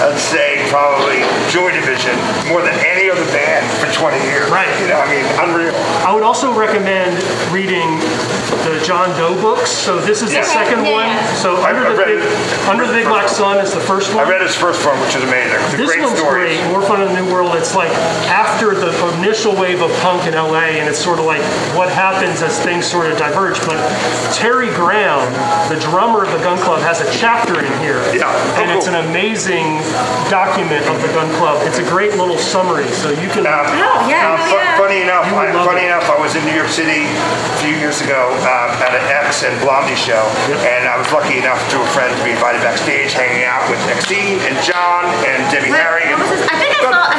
I'd 0.00 0.16
say 0.18 0.64
probably 0.72 1.20
Joy 1.52 1.72
Division 1.76 2.16
more 2.48 2.62
than 2.64 2.72
any 2.80 3.10
other 3.10 3.24
band 3.36 3.66
for 3.78 3.86
20 3.92 4.16
years. 4.24 4.48
Right. 4.48 4.70
You 4.80 4.88
know, 4.88 4.96
I 4.96 5.06
mean, 5.12 5.26
unreal. 5.44 5.74
I 6.06 6.14
would 6.14 6.22
also 6.24 6.52
recommend 6.56 7.12
reading 7.52 7.84
the 8.64 8.80
John 8.84 9.08
Doe 9.16 9.34
books. 9.40 9.70
So 9.70 9.98
this 9.98 10.22
is 10.22 10.32
Yeah. 10.32 10.40
the 10.40 10.46
second 10.46 10.84
Yeah. 10.84 10.92
one. 10.92 11.36
So 11.36 11.56
I- 11.62 11.70
under 11.70 11.86
I 11.86 11.90
the 11.90 11.96
read 11.96 12.06
big, 12.06 12.18
it. 12.24 12.68
under 12.68 12.86
the 12.86 12.92
big 12.92 13.06
black 13.08 13.28
sun 13.28 13.58
is 13.58 13.72
the 13.72 13.80
first 13.80 14.12
one. 14.14 14.26
I 14.26 14.28
read 14.30 14.40
his 14.42 14.54
first 14.54 14.84
one, 14.84 15.00
which 15.00 15.14
is 15.14 15.22
amazing. 15.22 15.58
It's 15.66 15.74
a 15.74 15.76
This 15.76 15.86
great 15.90 16.02
one's 16.02 16.18
story. 16.18 16.56
great. 16.58 16.64
More 16.70 16.82
fun 16.82 17.00
in 17.02 17.14
the 17.14 17.20
new 17.22 17.32
world. 17.32 17.54
It's 17.56 17.74
like 17.74 17.90
after 18.28 18.74
the 18.74 18.92
initial 19.18 19.52
wave 19.54 19.80
of 19.82 19.90
punk 20.02 20.26
in 20.26 20.34
LA, 20.34 20.78
and 20.80 20.88
it's 20.88 20.98
sort 20.98 21.18
of 21.18 21.24
like 21.24 21.42
what 21.74 21.88
happens 21.88 22.42
as 22.42 22.58
things 22.58 22.86
sort 22.86 23.06
of 23.06 23.16
diverge. 23.18 23.58
But 23.66 23.78
Terry 24.32 24.68
Graham, 24.70 25.20
the 25.68 25.76
drummer 25.76 26.22
of 26.24 26.32
the 26.32 26.38
Gun 26.38 26.58
Club, 26.58 26.80
has 26.82 27.00
a 27.00 27.10
chapter 27.18 27.58
in 27.60 27.72
here, 27.80 28.00
Yeah. 28.12 28.24
Oh, 28.26 28.60
and 28.60 28.70
it's 28.70 28.86
cool. 28.86 28.96
an 28.96 29.04
amazing 29.06 29.82
document 30.28 30.86
of 30.88 31.00
the 31.02 31.08
Gun 31.08 31.30
Club. 31.36 31.62
It's 31.66 31.78
a 31.78 31.82
great 31.82 32.16
little 32.16 32.38
summary, 32.38 32.86
so 32.92 33.10
you 33.10 33.28
can. 33.28 33.46
Um, 33.46 33.66
Oh, 33.70 34.06
yeah, 34.08 34.32
um, 34.34 34.38
no, 34.40 34.44
fu- 34.46 34.54
yeah. 34.56 34.76
Funny 34.78 35.02
enough, 35.02 35.26
I, 35.26 35.52
funny 35.64 35.82
it. 35.82 35.86
enough, 35.86 36.10
I 36.10 36.20
was 36.20 36.34
in 36.34 36.44
New 36.46 36.52
York 36.54 36.68
City 36.68 37.06
a 37.06 37.58
few 37.58 37.74
years 37.76 38.00
ago 38.00 38.32
um, 38.46 38.70
at 38.80 38.92
an 38.96 39.04
X 39.26 39.42
and 39.44 39.52
Blondie 39.60 39.96
show, 39.98 40.20
and 40.64 40.88
I 40.88 40.96
was 40.96 41.08
lucky 41.12 41.38
enough 41.38 41.60
through 41.70 41.82
a 41.84 41.90
friend 41.92 42.10
to 42.16 42.22
be 42.24 42.32
invited 42.32 42.60
backstage, 42.64 43.12
hanging 43.12 43.44
out 43.44 43.62
with 43.68 43.78
Exene 43.92 44.40
and 44.48 44.56
John 44.64 45.04
and 45.28 45.44
Debbie 45.52 45.70
Wait, 45.72 45.80
Harry. 45.80 46.08
what 46.12 46.20
and 46.20 46.20
was 46.24 46.30
this? 46.40 46.48
I 46.48 46.56
think 46.56 46.72
I 46.76 46.80
saw- 46.88 47.10
I 47.12 47.16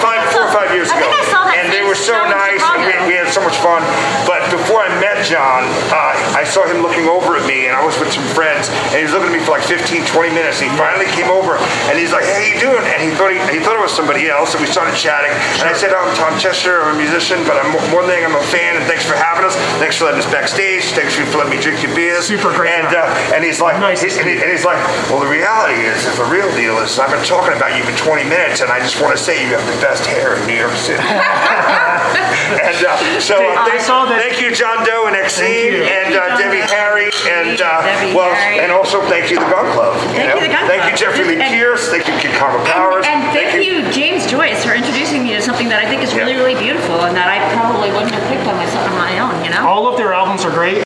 think 0.52 0.60
five, 0.60 0.68
I 0.68 0.68
four 0.68 0.68
or 0.68 0.68
five 0.68 0.76
years 0.76 0.90
I 0.92 0.98
ago, 1.00 1.08
think 1.08 1.16
I 1.16 1.26
saw 1.32 1.42
that 1.48 1.58
and 1.62 1.68
they 1.72 1.84
were 1.88 1.96
so 1.98 2.16
nice, 2.28 2.62
and 2.64 2.82
we, 2.84 2.94
we 3.12 3.14
had 3.16 3.30
so 3.32 3.40
much 3.44 3.56
fun. 3.64 3.82
But 4.28 4.44
before 4.52 4.82
I 4.84 4.90
met 5.00 5.24
John, 5.24 5.64
uh, 5.94 6.16
I 6.36 6.44
saw 6.44 6.66
him 6.68 6.82
looking 6.84 7.06
over 7.08 7.38
at 7.38 7.46
me, 7.48 7.68
and 7.70 7.74
I 7.76 7.82
was 7.86 7.96
with 8.02 8.12
some 8.12 8.26
friends, 8.36 8.68
and 8.92 8.98
he 9.00 9.04
was 9.06 9.14
looking 9.14 9.32
at 9.32 9.36
me 9.38 9.44
for 9.44 9.56
like 9.56 9.64
15, 9.66 10.04
20 10.10 10.30
minutes. 10.36 10.60
And 10.62 10.72
he 10.72 10.74
finally 10.78 11.08
came 11.14 11.30
over, 11.32 11.56
and 11.88 11.96
he's 12.00 12.12
like, 12.12 12.26
"Hey, 12.28 12.34
how 12.34 12.44
you 12.52 12.58
doing?" 12.60 12.84
And 12.88 13.00
he 13.04 13.12
thought 13.16 13.32
he, 13.32 13.40
he 13.54 13.60
thought 13.64 13.78
it 13.78 13.84
was 13.84 13.94
somebody 13.94 14.28
else, 14.28 14.52
and 14.58 14.60
we 14.64 14.68
started 14.70 14.96
chatting. 14.98 15.32
And 15.62 15.70
I 15.70 15.74
said, 15.78 15.94
"Oh, 15.94 16.02
"I'm 16.02 16.14
Tom 16.18 16.34
Chester. 16.42 16.82
I'm 16.82 16.96
a 16.96 16.98
musician, 16.98 17.44
but 17.46 17.56
I'm 17.62 17.70
more 17.94 18.02
than 18.04 18.12
anything, 18.18 18.34
I'm 18.34 18.40
a 18.40 18.48
fan, 18.52 18.76
and 18.80 18.84
thanks 18.90 19.06
for 19.06 19.14
having 19.16 19.46
us. 19.46 19.54
Thanks 19.80 19.96
for 20.02 20.06
letting 20.10 20.20
us 20.24 20.30
backstage. 20.32 20.84
Thanks 20.98 21.14
for 21.16 21.24
letting 21.38 21.54
me 21.54 21.60
drink 21.62 21.84
your 21.86 21.94
beers." 21.96 22.26
Super 22.26 22.52
great 22.56 22.72
And 22.74 22.88
uh, 22.90 23.06
and 23.36 23.44
he's 23.46 23.62
like, 23.62 23.78
Nice 23.80 24.02
to 24.02 24.10
he- 24.10 24.18
and, 24.20 24.28
he- 24.28 24.40
and 24.42 24.50
he's 24.52 24.66
like, 24.66 24.80
"Well, 25.12 25.20
the 25.22 25.30
reality 25.30 25.78
is, 25.86 26.06
is 26.06 26.18
the 26.18 26.26
real 26.28 26.50
deal 26.58 26.80
is, 26.82 26.98
I've 27.00 27.12
been 27.14 27.24
talking 27.26 27.54
about 27.56 27.76
you 27.78 27.84
for 27.86 27.94
20 27.98 28.24
minutes, 28.26 28.62
and 28.62 28.72
I 28.72 28.80
just 28.80 28.98
want 29.02 29.14
to 29.16 29.22
say 29.22 29.44
you 29.46 29.54
have 29.54 29.66
the 29.70 29.80
best 29.82 30.06
hair 30.10 30.41
in 30.42 30.48
New 30.48 30.60
York 30.60 30.74
City." 30.76 31.00
and 31.06 32.78
uh, 32.84 32.98
so 33.22 33.38
uh, 33.40 33.64
I 33.64 33.70
thank, 33.70 33.82
saw 33.86 34.06
that- 34.06 34.20
thank 34.22 34.42
you, 34.42 34.52
John 34.54 34.84
Doe 34.86 35.08
and 35.08 35.16
Thank 35.16 35.30
Exene, 35.30 35.72
you. 35.78 35.84
and 35.86 36.16
uh, 36.18 36.38
Debbie 36.38 36.66
Harry, 36.68 37.10
and 37.30 37.62
uh, 37.62 37.82
Debbie 37.86 38.14
well, 38.16 38.34
Harry. 38.34 38.60
and 38.60 38.72
also 38.72 39.00
thank 39.08 39.30
you, 39.32 39.40
the 39.40 39.48
Gun 39.48 39.68
Club. 39.74 39.96
Thank 40.12 40.30
know? 40.30 40.36
you, 40.42 40.48
the 40.48 40.54
Gun 40.54 40.66
Thank 40.68 40.90
you, 40.92 40.98
Jeffrey 40.98 41.26
Lee 41.26 41.40
And- 41.42 41.54
Pierce. 41.54 41.88
Thank 41.90 42.08
you, 42.08 42.16
Kid 42.20 42.34
Congo 42.38 42.64
Powers. 42.66 43.06
And, 43.08 43.24
and 43.24 43.34
thank, 43.34 43.64
you, 43.64 43.84
James 43.92 44.26
Joyce, 44.30 44.64
for 44.66 44.74
introducing 44.74 45.24
me 45.24 45.34
to 45.36 45.42
something 45.42 45.68
that 45.70 45.80
I 45.84 45.88
think 45.90 46.02
is 46.04 46.14
really, 46.14 46.36
really 46.36 46.56
beautiful 46.56 47.06
and 47.08 47.16
that 47.16 47.28
I 47.28 47.40
probably 47.56 47.92
wouldn't 47.92 48.12
have 48.12 48.24
picked 48.30 48.48
on 48.48 48.56
myself 48.56 48.88
on 48.90 48.98
my 48.98 49.20
own, 49.20 49.44
you 49.44 49.52
know? 49.52 49.68
All 49.68 49.88
of 49.88 49.98
their 49.98 50.14
albums 50.14 50.44
are 50.46 50.52
great. 50.52 50.84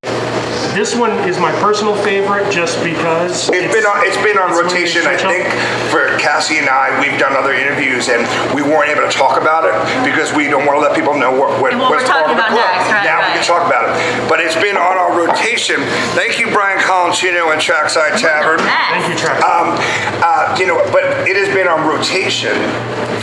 This 0.75 0.93
one 0.93 1.11
is 1.23 1.39
my 1.39 1.55
personal 1.63 1.95
favorite 1.95 2.51
just 2.51 2.83
because 2.83 3.47
It's 3.47 3.71
been 3.73 3.87
on, 3.87 4.03
it's 4.03 4.19
been 4.19 4.35
on 4.37 4.51
it's 4.51 4.59
rotation. 4.59 5.07
I 5.07 5.15
think 5.15 5.47
for 5.87 6.11
Cassie 6.19 6.59
and 6.59 6.67
I, 6.67 6.91
we've 6.99 7.15
done 7.17 7.31
other 7.31 7.53
interviews 7.55 8.11
and 8.11 8.27
we 8.51 8.59
weren't 8.59 8.91
able 8.91 9.07
to 9.07 9.13
talk 9.15 9.39
about 9.39 9.63
it 9.63 9.71
because 10.03 10.35
we 10.35 10.51
don't 10.51 10.67
want 10.67 10.75
to 10.75 10.83
let 10.83 10.91
people 10.91 11.15
know 11.15 11.31
what, 11.31 11.63
what 11.63 11.71
what 11.79 11.95
what's 11.95 12.03
we're 12.03 12.11
talking 12.11 12.35
going 12.35 12.43
on 12.43 12.51
about 12.51 12.59
next, 12.59 12.91
right, 12.91 13.07
now 13.07 13.23
we 13.23 13.39
can 13.39 13.45
talk 13.47 13.63
about 13.63 13.87
it. 13.87 13.95
But 14.27 14.43
it's 14.43 14.59
been 14.59 14.75
on 14.75 14.99
our 14.99 15.15
rotation. 15.15 15.79
Thank 16.11 16.43
you, 16.43 16.51
Brian 16.51 16.83
Colancino 16.83 17.55
and 17.55 17.61
Trackside 17.63 18.19
Tavern. 18.19 18.59
Thank 18.59 19.07
you, 19.07 19.15
Travis. 19.15 19.47
Um, 19.47 19.79
uh, 20.19 20.59
you 20.59 20.67
know, 20.67 20.75
but 20.91 21.07
it 21.23 21.39
has 21.39 21.47
been 21.55 21.71
on 21.71 21.87
rotation 21.87 22.51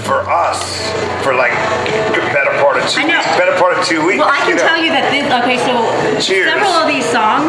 for 0.09 0.25
us 0.29 0.89
for 1.23 1.35
like 1.35 1.53
the 2.17 2.25
better 2.35 2.51
part 2.65 2.77
of 2.81 2.89
two 2.89 3.01
I 3.01 3.05
know. 3.07 3.21
weeks. 3.21 3.37
Better 3.39 3.57
part 3.61 3.77
of 3.79 3.85
two 3.85 4.01
weeks. 4.05 4.19
Well, 4.19 4.33
I 4.33 4.41
can 4.43 4.57
know. 4.57 4.67
tell 4.67 4.81
you 4.81 4.91
that 4.91 5.07
this. 5.13 5.29
Okay, 5.31 5.59
so 5.63 5.73
Cheers. 6.19 6.51
several 6.51 6.75
of 6.75 6.89
these 6.91 7.07
songs 7.07 7.33
got 7.33 7.42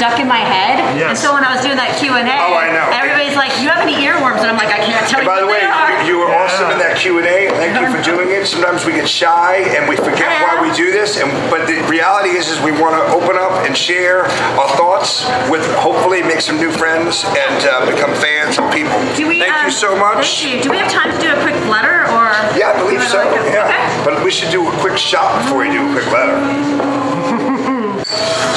stuck 0.00 0.16
in 0.18 0.24
my 0.26 0.40
head, 0.40 0.80
and 0.96 1.12
so 1.12 1.36
when 1.36 1.44
I 1.44 1.52
was 1.52 1.60
doing 1.60 1.76
that 1.76 1.92
Q 2.00 2.16
and 2.16 2.24
A, 2.24 2.32
Oh, 2.40 2.56
I 2.56 2.72
know. 2.72 2.88
everybody's 2.88 3.36
like, 3.36 3.52
"You 3.60 3.68
have 3.68 3.84
any 3.84 4.00
earworms?" 4.00 4.40
And 4.40 4.48
I'm 4.48 4.56
like, 4.56 4.72
"I 4.72 4.80
can't 4.80 5.04
tell 5.04 5.20
And 5.20 5.28
you 5.28 5.34
by 5.36 5.44
the 5.44 5.46
way, 5.46 5.60
they 5.60 5.68
are." 5.68 5.92
you, 6.08 6.16
you 6.16 6.24
were 6.24 6.32
awesome 6.32 6.72
in 6.72 6.80
that 6.80 6.96
Q 6.96 7.20
and 7.20 7.28
A. 7.28 7.52
Thank 7.60 7.76
you 7.76 7.92
for 7.92 8.00
doing 8.00 8.32
it. 8.32 8.48
Sometimes 8.48 8.88
we 8.88 8.96
get 8.96 9.04
shy 9.04 9.60
and 9.76 9.84
we 9.84 10.00
forget 10.00 10.32
why 10.40 10.56
we 10.64 10.72
do 10.72 10.88
this. 10.88 11.20
And 11.20 11.28
but 11.52 11.68
the 11.68 11.84
reality 11.84 12.32
is, 12.32 12.48
is 12.48 12.56
we 12.64 12.72
want 12.72 12.96
to 12.96 13.04
open 13.12 13.36
up 13.36 13.52
and 13.68 13.76
share 13.76 14.24
our 14.56 14.70
thoughts 14.80 15.28
with 15.52 15.60
hopefully 15.76 16.24
make 16.24 16.40
some 16.40 16.56
new 16.56 16.72
friends 16.72 17.20
and 17.28 17.56
uh, 17.68 17.84
become 17.84 18.16
fans 18.16 18.56
of 18.56 18.72
people. 18.72 18.96
Do 19.20 19.28
we, 19.28 19.36
thank 19.36 19.52
um, 19.52 19.68
you 19.68 19.70
so 19.84 19.92
much. 20.00 20.40
Thank 20.40 20.64
you. 20.64 20.64
Do 20.64 20.70
we 20.72 20.80
have 20.80 20.88
time 20.90 21.12
to 21.12 21.18
do 21.20 21.28
a 21.28 21.36
quick 21.44 21.60
letter, 21.68 22.08
or? 22.16 22.32
Yeah, 22.56 22.72
I 22.72 22.80
believe 22.80 23.04
You 23.04 23.12
so. 23.12 23.20
wanna- 23.20 23.52
Yeah, 23.52 23.68
Okay. 23.68 23.84
but 24.08 24.24
we 24.24 24.30
should 24.32 24.48
do 24.50 24.64
a 24.64 24.72
quick 24.80 24.96
shot 24.96 25.44
before 25.44 25.60
we 25.60 25.68
do 25.68 25.84
a 25.84 25.92
quick 25.92 26.08
letter. 26.08 26.40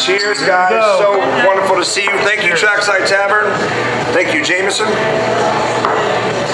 Cheers, 0.01 0.41
guys. 0.41 0.71
go. 0.71 0.97
So 0.99 1.47
wonderful 1.47 1.75
to 1.77 1.85
see 1.85 2.03
you. 2.03 2.17
Thank 2.25 2.43
you, 2.45 2.55
Trackside 2.55 3.07
Tavern. 3.07 3.45
Thank 4.13 4.33
you, 4.33 4.43
Jameson. 4.43 4.87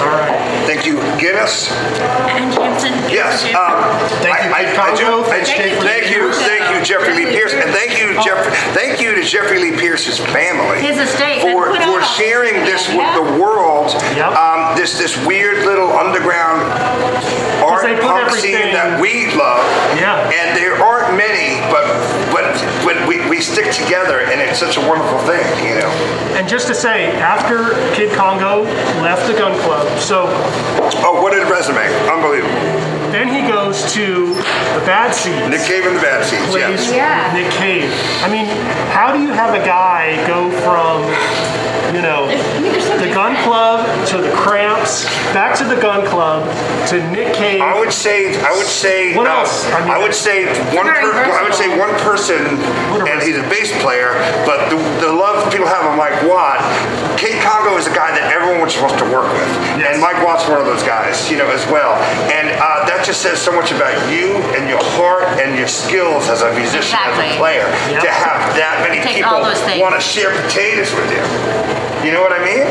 All 0.00 0.08
right. 0.16 0.36
Thank 0.66 0.86
you, 0.86 0.96
Guinness. 1.18 1.70
And 1.72 2.52
Jameson. 2.52 2.92
Yes. 3.10 3.44
Um, 3.54 3.80
Thank 4.24 4.44
you, 4.44 4.50
I, 4.52 4.64
I, 4.72 4.92
I 4.92 4.96
do. 4.96 5.20
I, 5.24 5.42
Thank 5.44 5.48
you. 5.58 5.80
thank 5.82 6.10
you, 6.10 6.32
thank 6.32 6.64
you, 6.72 6.84
Jeffrey 6.84 7.14
Lee 7.14 7.26
Pierce, 7.30 7.52
and 7.52 7.70
thank 7.70 7.98
you, 7.98 8.14
Jeff, 8.22 8.40
thank 8.72 9.00
you 9.00 9.14
to 9.14 9.22
Jeffrey 9.22 9.58
Lee 9.60 9.76
Pierce's 9.76 10.18
family 10.18 10.80
His 10.80 10.96
estate. 10.98 11.42
for 11.42 11.74
for 11.84 12.02
sharing 12.16 12.54
this 12.64 12.88
with 12.88 13.10
the 13.16 13.40
world. 13.40 13.92
Yep. 14.16 14.32
Um, 14.36 14.76
this 14.76 14.96
this 14.98 15.16
weird 15.26 15.64
little 15.66 15.92
underground 15.92 16.49
we, 23.30 23.40
stick 23.40 23.72
together, 23.72 24.20
and 24.20 24.40
it's 24.40 24.58
such 24.58 24.76
a 24.76 24.80
wonderful 24.80 25.18
thing, 25.20 25.46
you 25.64 25.78
know. 25.78 25.88
And 26.34 26.48
just 26.48 26.66
to 26.66 26.74
say, 26.74 27.12
after 27.12 27.70
Kid 27.94 28.12
Congo 28.12 28.64
left 29.00 29.26
the 29.30 29.38
gun 29.38 29.58
club, 29.60 29.86
so 30.00 30.26
Oh, 31.02 31.22
what 31.22 31.32
a 31.32 31.46
resume! 31.50 31.78
Unbelievable. 32.10 32.89
Then 33.12 33.28
he 33.28 33.46
goes 33.50 33.92
to 33.94 34.34
the 34.34 34.82
Bad 34.86 35.12
Seeds. 35.14 35.48
Nick 35.48 35.62
Cave 35.66 35.86
in 35.86 35.94
the 35.94 36.00
Bad 36.00 36.24
Seeds. 36.24 36.46
plays 36.50 36.86
Yes. 36.86 36.92
Yeah. 36.92 37.32
Nick 37.34 37.50
Cave. 37.52 37.90
I 38.22 38.30
mean, 38.30 38.46
how 38.94 39.12
do 39.12 39.20
you 39.22 39.32
have 39.32 39.54
a 39.54 39.64
guy 39.64 40.14
go 40.26 40.50
from, 40.62 41.02
you 41.94 42.02
know, 42.02 42.26
I 42.30 42.60
mean, 42.60 42.70
they're 42.72 42.80
so 42.80 42.96
the 42.98 43.10
gun 43.12 43.34
club 43.42 43.82
to 44.08 44.18
the 44.18 44.30
Cramps, 44.32 45.04
back 45.34 45.56
to 45.58 45.64
the 45.64 45.80
gun 45.80 46.06
club 46.06 46.46
to 46.88 46.96
Nick 47.10 47.34
Cave? 47.34 47.60
I 47.60 47.78
would 47.78 47.92
say, 47.92 48.34
I 48.42 48.52
would 48.56 48.66
say, 48.66 49.16
What 49.16 49.26
uh, 49.26 49.40
else? 49.42 49.66
I 49.66 49.96
I, 49.96 49.98
would 49.98 50.14
say 50.14 50.46
one. 50.76 50.86
very 50.86 51.02
Per, 51.02 51.10
I 51.12 51.42
would 51.42 51.54
say 51.54 51.66
one 51.78 51.90
person, 52.06 52.38
and 53.10 53.18
he's 53.22 53.36
a 53.36 53.46
bass 53.50 53.70
player. 53.82 54.14
But 54.46 54.70
the, 54.70 54.76
the 55.02 55.12
love 55.12 55.50
people 55.52 55.66
have 55.66 55.84
of 55.84 55.96
Mike 55.98 56.22
Watt, 56.30 56.62
Kid 57.18 57.42
Congo 57.42 57.76
is 57.76 57.86
a 57.86 57.94
guy 57.94 58.14
that 58.14 58.30
everyone 58.32 58.62
was 58.62 58.74
supposed 58.74 58.98
to 59.02 59.04
work 59.10 59.26
with, 59.34 59.50
Yes. 59.76 59.92
and 59.94 60.00
Mike 60.00 60.22
Watt's 60.24 60.46
one 60.48 60.60
of 60.60 60.66
those 60.66 60.82
guys, 60.84 61.30
you 61.30 61.36
know, 61.38 61.48
as 61.50 61.64
well. 61.66 61.94
And 62.30 62.48
uh, 62.54 62.86
that 62.86 62.99
just 63.04 63.22
says 63.22 63.40
so 63.40 63.52
much 63.52 63.72
about 63.72 63.94
you 64.12 64.36
and 64.56 64.68
your 64.68 64.82
heart 64.98 65.24
and 65.40 65.56
your 65.58 65.68
skills 65.68 66.28
as 66.28 66.42
a 66.42 66.52
musician, 66.54 66.96
as 66.98 67.16
Exactly. 67.16 67.30
a 67.34 67.38
player, 67.38 67.66
Yep. 67.90 68.02
to 68.04 68.10
have 68.10 68.54
that 68.56 68.80
many 68.86 69.00
Take 69.02 69.16
people 69.16 69.30
all 69.34 69.44
those 69.44 69.60
things. 69.62 69.80
want 69.80 69.94
to 69.94 70.00
share 70.00 70.30
potatoes 70.42 70.92
with 70.94 71.10
you. 71.10 71.22
You 72.06 72.12
know 72.12 72.22
what 72.22 72.32
I 72.32 72.40
mean? 72.44 72.64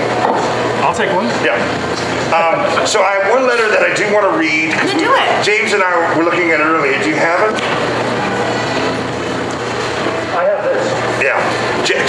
I'll 0.84 0.94
take 0.96 1.12
one. 1.14 1.28
Yeah. 1.44 1.58
Um, 2.34 2.86
so 2.86 3.02
I 3.02 3.14
have 3.22 3.32
one 3.32 3.46
letter 3.48 3.70
that 3.70 3.82
I 3.84 3.94
do 3.94 4.06
want 4.14 4.26
to 4.26 4.38
read. 4.38 4.72
'cause 4.74 4.90
Then 4.92 4.98
do 5.00 5.14
it. 5.14 5.44
James 5.44 5.74
and 5.74 5.84
I 5.84 6.18
were 6.18 6.24
looking 6.24 6.52
at 6.52 6.60
it 6.60 6.64
earlier. 6.66 6.98
Do 7.02 7.10
you 7.10 7.16
have 7.16 7.42
it? 7.50 7.56
I 10.38 10.44
have 10.46 10.64
this. 10.64 10.86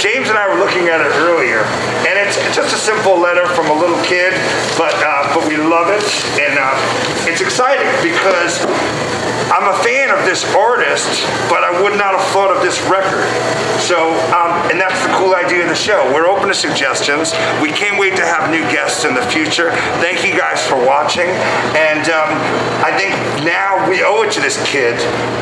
James 0.01 0.29
and 0.29 0.37
I 0.37 0.49
were 0.49 0.57
looking 0.57 0.89
at 0.89 0.97
it 0.97 1.13
earlier, 1.21 1.61
and 2.09 2.17
it's 2.17 2.33
just 2.57 2.73
a 2.73 2.79
simple 2.79 3.21
letter 3.21 3.45
from 3.53 3.69
a 3.69 3.77
little 3.77 4.01
kid, 4.01 4.33
but 4.73 4.97
uh, 4.97 5.29
but 5.29 5.47
we 5.47 5.57
love 5.57 5.93
it, 5.93 6.01
and 6.41 6.57
uh, 6.57 6.73
it's 7.29 7.37
exciting 7.37 7.85
because 8.01 8.65
I'm 9.51 9.67
a 9.67 9.77
fan 9.83 10.09
of 10.15 10.23
this 10.23 10.47
artist, 10.55 11.27
but 11.51 11.63
I 11.63 11.75
would 11.83 11.99
not 11.99 12.15
have 12.15 12.23
thought 12.31 12.55
of 12.55 12.63
this 12.63 12.79
record. 12.87 13.27
So, 13.83 14.15
um, 14.31 14.55
and 14.71 14.79
that's 14.79 14.95
the 15.03 15.11
cool 15.19 15.35
idea 15.35 15.63
of 15.63 15.69
the 15.69 15.75
show. 15.75 16.07
We're 16.15 16.27
open 16.27 16.47
to 16.47 16.53
suggestions. 16.53 17.35
We 17.61 17.75
can't 17.75 17.99
wait 17.99 18.15
to 18.15 18.25
have 18.25 18.49
new 18.49 18.63
guests 18.71 19.03
in 19.03 19.13
the 19.13 19.25
future. 19.27 19.71
Thank 19.99 20.23
you 20.23 20.37
guys 20.39 20.63
for 20.63 20.79
watching, 20.79 21.27
and 21.75 22.07
um, 22.07 22.31
I 22.79 22.95
think 22.95 23.11
now 23.43 23.89
we 23.89 24.03
owe 24.03 24.23
it 24.23 24.31
to 24.33 24.41
this 24.41 24.55
kid 24.65 24.95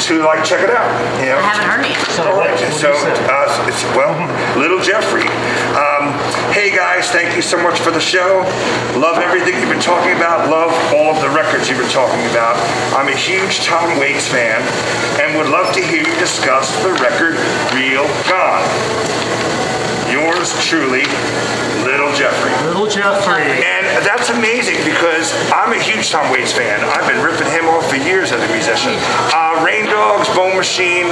to 0.10 0.26
like 0.26 0.44
check 0.44 0.66
it 0.66 0.74
out. 0.74 0.90
You 1.22 1.30
know? 1.30 1.38
I 1.38 1.54
haven't 1.54 1.70
heard 1.70 1.86
it. 1.86 1.98
So, 2.12 2.26
All 2.26 2.38
right, 2.38 2.52
what 2.52 2.60
do 2.60 2.72
so 2.74 2.92
uh, 2.92 3.70
it's 3.70 3.84
well, 3.96 4.14
little 4.60 4.82
Jeffrey. 4.82 5.28
Um, 5.78 6.12
hey 6.52 6.76
guys, 6.76 7.08
thank 7.12 7.36
you 7.36 7.42
so 7.42 7.62
much 7.62 7.80
for 7.80 7.92
the 7.92 8.02
show. 8.02 8.44
Love 9.00 9.24
everything 9.24 9.56
you've 9.60 9.72
been 9.72 9.80
talking 9.80 10.16
about. 10.16 10.50
Love 10.50 10.72
all 10.92 11.16
of 11.16 11.22
the 11.22 11.30
records 11.30 11.70
you've 11.70 11.80
been 11.80 11.96
talking 11.96 12.26
about. 12.32 12.59
Huge 13.20 13.60
Tom 13.66 14.00
Waits 14.00 14.28
fan, 14.28 14.64
and 15.20 15.38
would 15.38 15.50
love 15.52 15.76
to 15.76 15.82
hear 15.82 16.00
you 16.00 16.16
discuss 16.18 16.72
the 16.82 16.94
record 17.04 17.36
"Real 17.76 18.08
Gone." 18.32 18.64
Yours 20.10 20.56
truly, 20.66 21.04
Little 21.84 22.10
Jeffrey. 22.16 22.50
Little 22.66 22.88
Jeffrey. 22.88 23.44
And 23.44 23.86
that's 24.08 24.30
amazing 24.30 24.82
because 24.88 25.36
I'm 25.52 25.74
a 25.74 25.82
huge 25.84 26.10
Tom 26.10 26.32
Waits 26.32 26.54
fan. 26.54 26.80
I've 26.96 27.06
been 27.12 27.22
ripping 27.22 27.52
him 27.52 27.68
off 27.68 27.90
for 27.90 27.98
years 27.98 28.32
as 28.32 28.42
a 28.42 28.50
musician. 28.56 28.96
Uh, 29.36 29.62
Rain 29.68 29.86
Dogs, 29.86 30.28
Bone 30.34 30.56
Machine, 30.56 31.12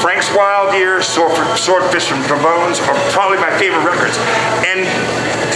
Frank's 0.00 0.32
Wild 0.34 0.72
Years, 0.74 1.06
Swordfish 1.06 2.10
and 2.12 2.24
Trombones 2.24 2.80
are 2.80 2.96
probably 3.10 3.36
my 3.38 3.50
favorite 3.58 3.84
records. 3.84 4.16
And 4.64 4.86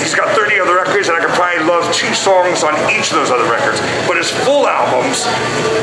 he's 0.07 0.14
got 0.14 0.31
30 0.38 0.62
other 0.62 0.79
records, 0.79 1.11
and 1.11 1.19
I 1.19 1.21
could 1.21 1.35
probably 1.35 1.66
love 1.66 1.83
two 1.90 2.14
songs 2.14 2.62
on 2.62 2.79
each 2.95 3.11
of 3.11 3.19
those 3.19 3.35
other 3.35 3.51
records. 3.51 3.83
But 4.07 4.14
his 4.23 4.31
full 4.47 4.71
albums, 4.71 5.27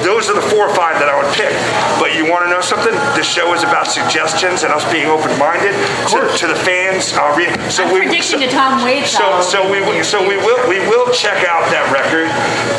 those 0.08 0.32
are 0.32 0.36
the 0.40 0.48
four 0.48 0.72
or 0.72 0.76
five 0.80 0.96
that 1.04 1.12
I 1.12 1.16
would 1.20 1.28
pick. 1.36 1.52
But 2.00 2.16
you 2.16 2.24
want 2.32 2.48
to 2.48 2.50
know 2.50 2.64
something? 2.64 2.96
The 3.20 3.26
show 3.28 3.52
is 3.52 3.68
about 3.68 3.92
suggestions 3.92 4.64
and 4.64 4.72
us 4.72 4.88
being 4.88 5.12
open-minded 5.12 5.76
to, 6.16 6.18
to 6.40 6.46
the 6.48 6.56
fans. 6.64 7.12
Uh, 7.12 7.36
re- 7.36 7.52
so 7.68 7.84
I'm 7.84 7.92
we, 7.92 8.22
so, 8.24 8.40
a 8.40 8.48
Tom 8.48 8.80
Waits 8.88 9.12
so, 9.12 9.28
album. 9.28 9.44
so 9.44 9.60
we 9.68 9.84
will- 9.84 10.00
so 10.08 10.24
we 10.24 10.38
will 10.40 10.60
we 10.72 10.80
will 10.88 11.12
check 11.12 11.44
out 11.48 11.68
that 11.76 11.84
record, 11.92 12.28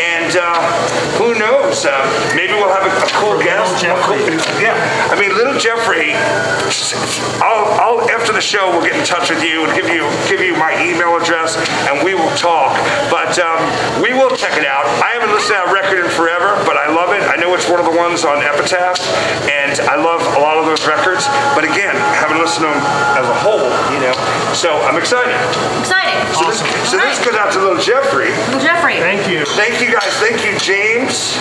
and 0.01 0.33
uh, 0.37 0.57
who 1.21 1.37
knows? 1.37 1.85
Uh, 1.85 1.93
maybe 2.37 2.53
we'll 2.57 2.73
have 2.73 2.85
a, 2.89 2.93
a 2.93 3.09
cool 3.21 3.37
guest. 3.45 3.85
Jeffrey. 3.85 4.25
Yeah, 4.65 4.77
I 5.13 5.19
mean, 5.21 5.35
little 5.37 5.59
Jeffrey. 5.59 6.15
The 8.35 8.43
show 8.43 8.69
we'll 8.75 8.83
get 8.83 8.99
in 8.99 9.07
touch 9.07 9.31
with 9.31 9.45
you 9.45 9.63
and 9.63 9.71
give 9.79 9.87
you 9.87 10.03
give 10.27 10.43
you 10.43 10.59
my 10.59 10.75
email 10.83 11.15
address, 11.15 11.55
and 11.87 12.03
we 12.03 12.19
will 12.19 12.35
talk. 12.35 12.75
But 13.07 13.39
um, 13.39 13.63
we 14.03 14.11
will 14.11 14.35
check 14.35 14.59
it 14.59 14.67
out. 14.67 14.83
I 14.99 15.15
haven't 15.15 15.31
listened 15.31 15.55
to 15.55 15.63
that 15.63 15.71
record 15.71 16.03
in 16.03 16.11
forever, 16.11 16.59
but 16.67 16.75
I 16.75 16.91
love 16.91 17.15
it. 17.15 17.23
I 17.23 17.39
know 17.39 17.55
it's 17.55 17.71
one 17.71 17.79
of 17.79 17.87
the 17.87 17.95
ones 17.95 18.27
on 18.27 18.43
Epitaph, 18.43 18.99
and 19.47 19.79
I 19.87 19.95
love 19.95 20.19
a 20.35 20.43
lot 20.43 20.59
of 20.59 20.67
those 20.67 20.83
records. 20.83 21.31
But 21.55 21.63
again, 21.63 21.95
haven't 22.19 22.43
listened 22.43 22.67
to 22.67 22.75
them 22.75 22.83
as 23.15 23.23
a 23.23 23.39
whole, 23.39 23.71
you 23.95 24.03
know. 24.03 24.14
So 24.55 24.71
I'm 24.87 24.97
excited. 24.97 25.35
Exciting. 25.81 26.15
So 26.35 26.47
this, 26.51 26.61
so 26.91 26.97
this 26.99 27.19
goes 27.25 27.35
out 27.35 27.53
to 27.53 27.59
little 27.61 27.83
Jeffrey. 27.83 28.31
Little 28.51 28.61
Jeffrey. 28.61 28.99
Thank 28.99 29.29
you. 29.29 29.45
Thank 29.59 29.81
you 29.83 29.91
guys. 29.93 30.13
Thank 30.23 30.45
you, 30.47 30.59
James. 30.59 31.35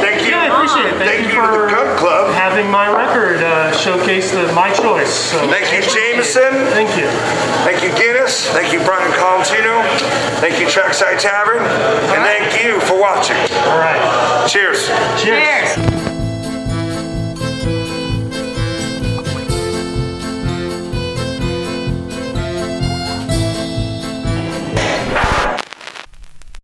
Thank 0.00 0.22
you. 0.22 0.30
Yeah, 0.36 0.48
I 0.48 0.54
appreciate 0.54 0.86
it. 0.86 0.96
Thank, 1.00 1.10
Thank 1.10 1.32
you 1.32 1.40
you 1.40 1.46
for 1.46 1.52
the 1.52 1.72
Gun 1.72 1.96
Club. 1.98 2.32
having 2.34 2.70
my 2.70 2.88
record 2.92 3.42
uh, 3.42 3.72
showcase 3.76 4.32
the, 4.32 4.52
my 4.52 4.72
choice. 4.72 5.12
So 5.32 5.38
Thank 5.48 5.72
you, 5.72 5.82
Jameson. 5.90 6.52
Thank 6.72 6.96
you. 6.96 7.08
Thank 7.64 7.82
you, 7.82 7.90
Guinness. 7.96 8.46
Thank 8.52 8.72
you, 8.72 8.80
Brian 8.84 9.10
Colantino. 9.12 9.82
Thank 10.40 10.60
you, 10.60 10.66
Trackside 10.66 11.18
Tavern. 11.18 11.58
And 11.58 12.20
thank 12.24 12.62
you 12.62 12.80
for 12.80 13.00
watching. 13.00 13.36
All 13.68 13.78
right. 13.78 14.46
Cheers. 14.48 14.88
Cheers. 15.20 15.74
Cheers. 15.74 15.95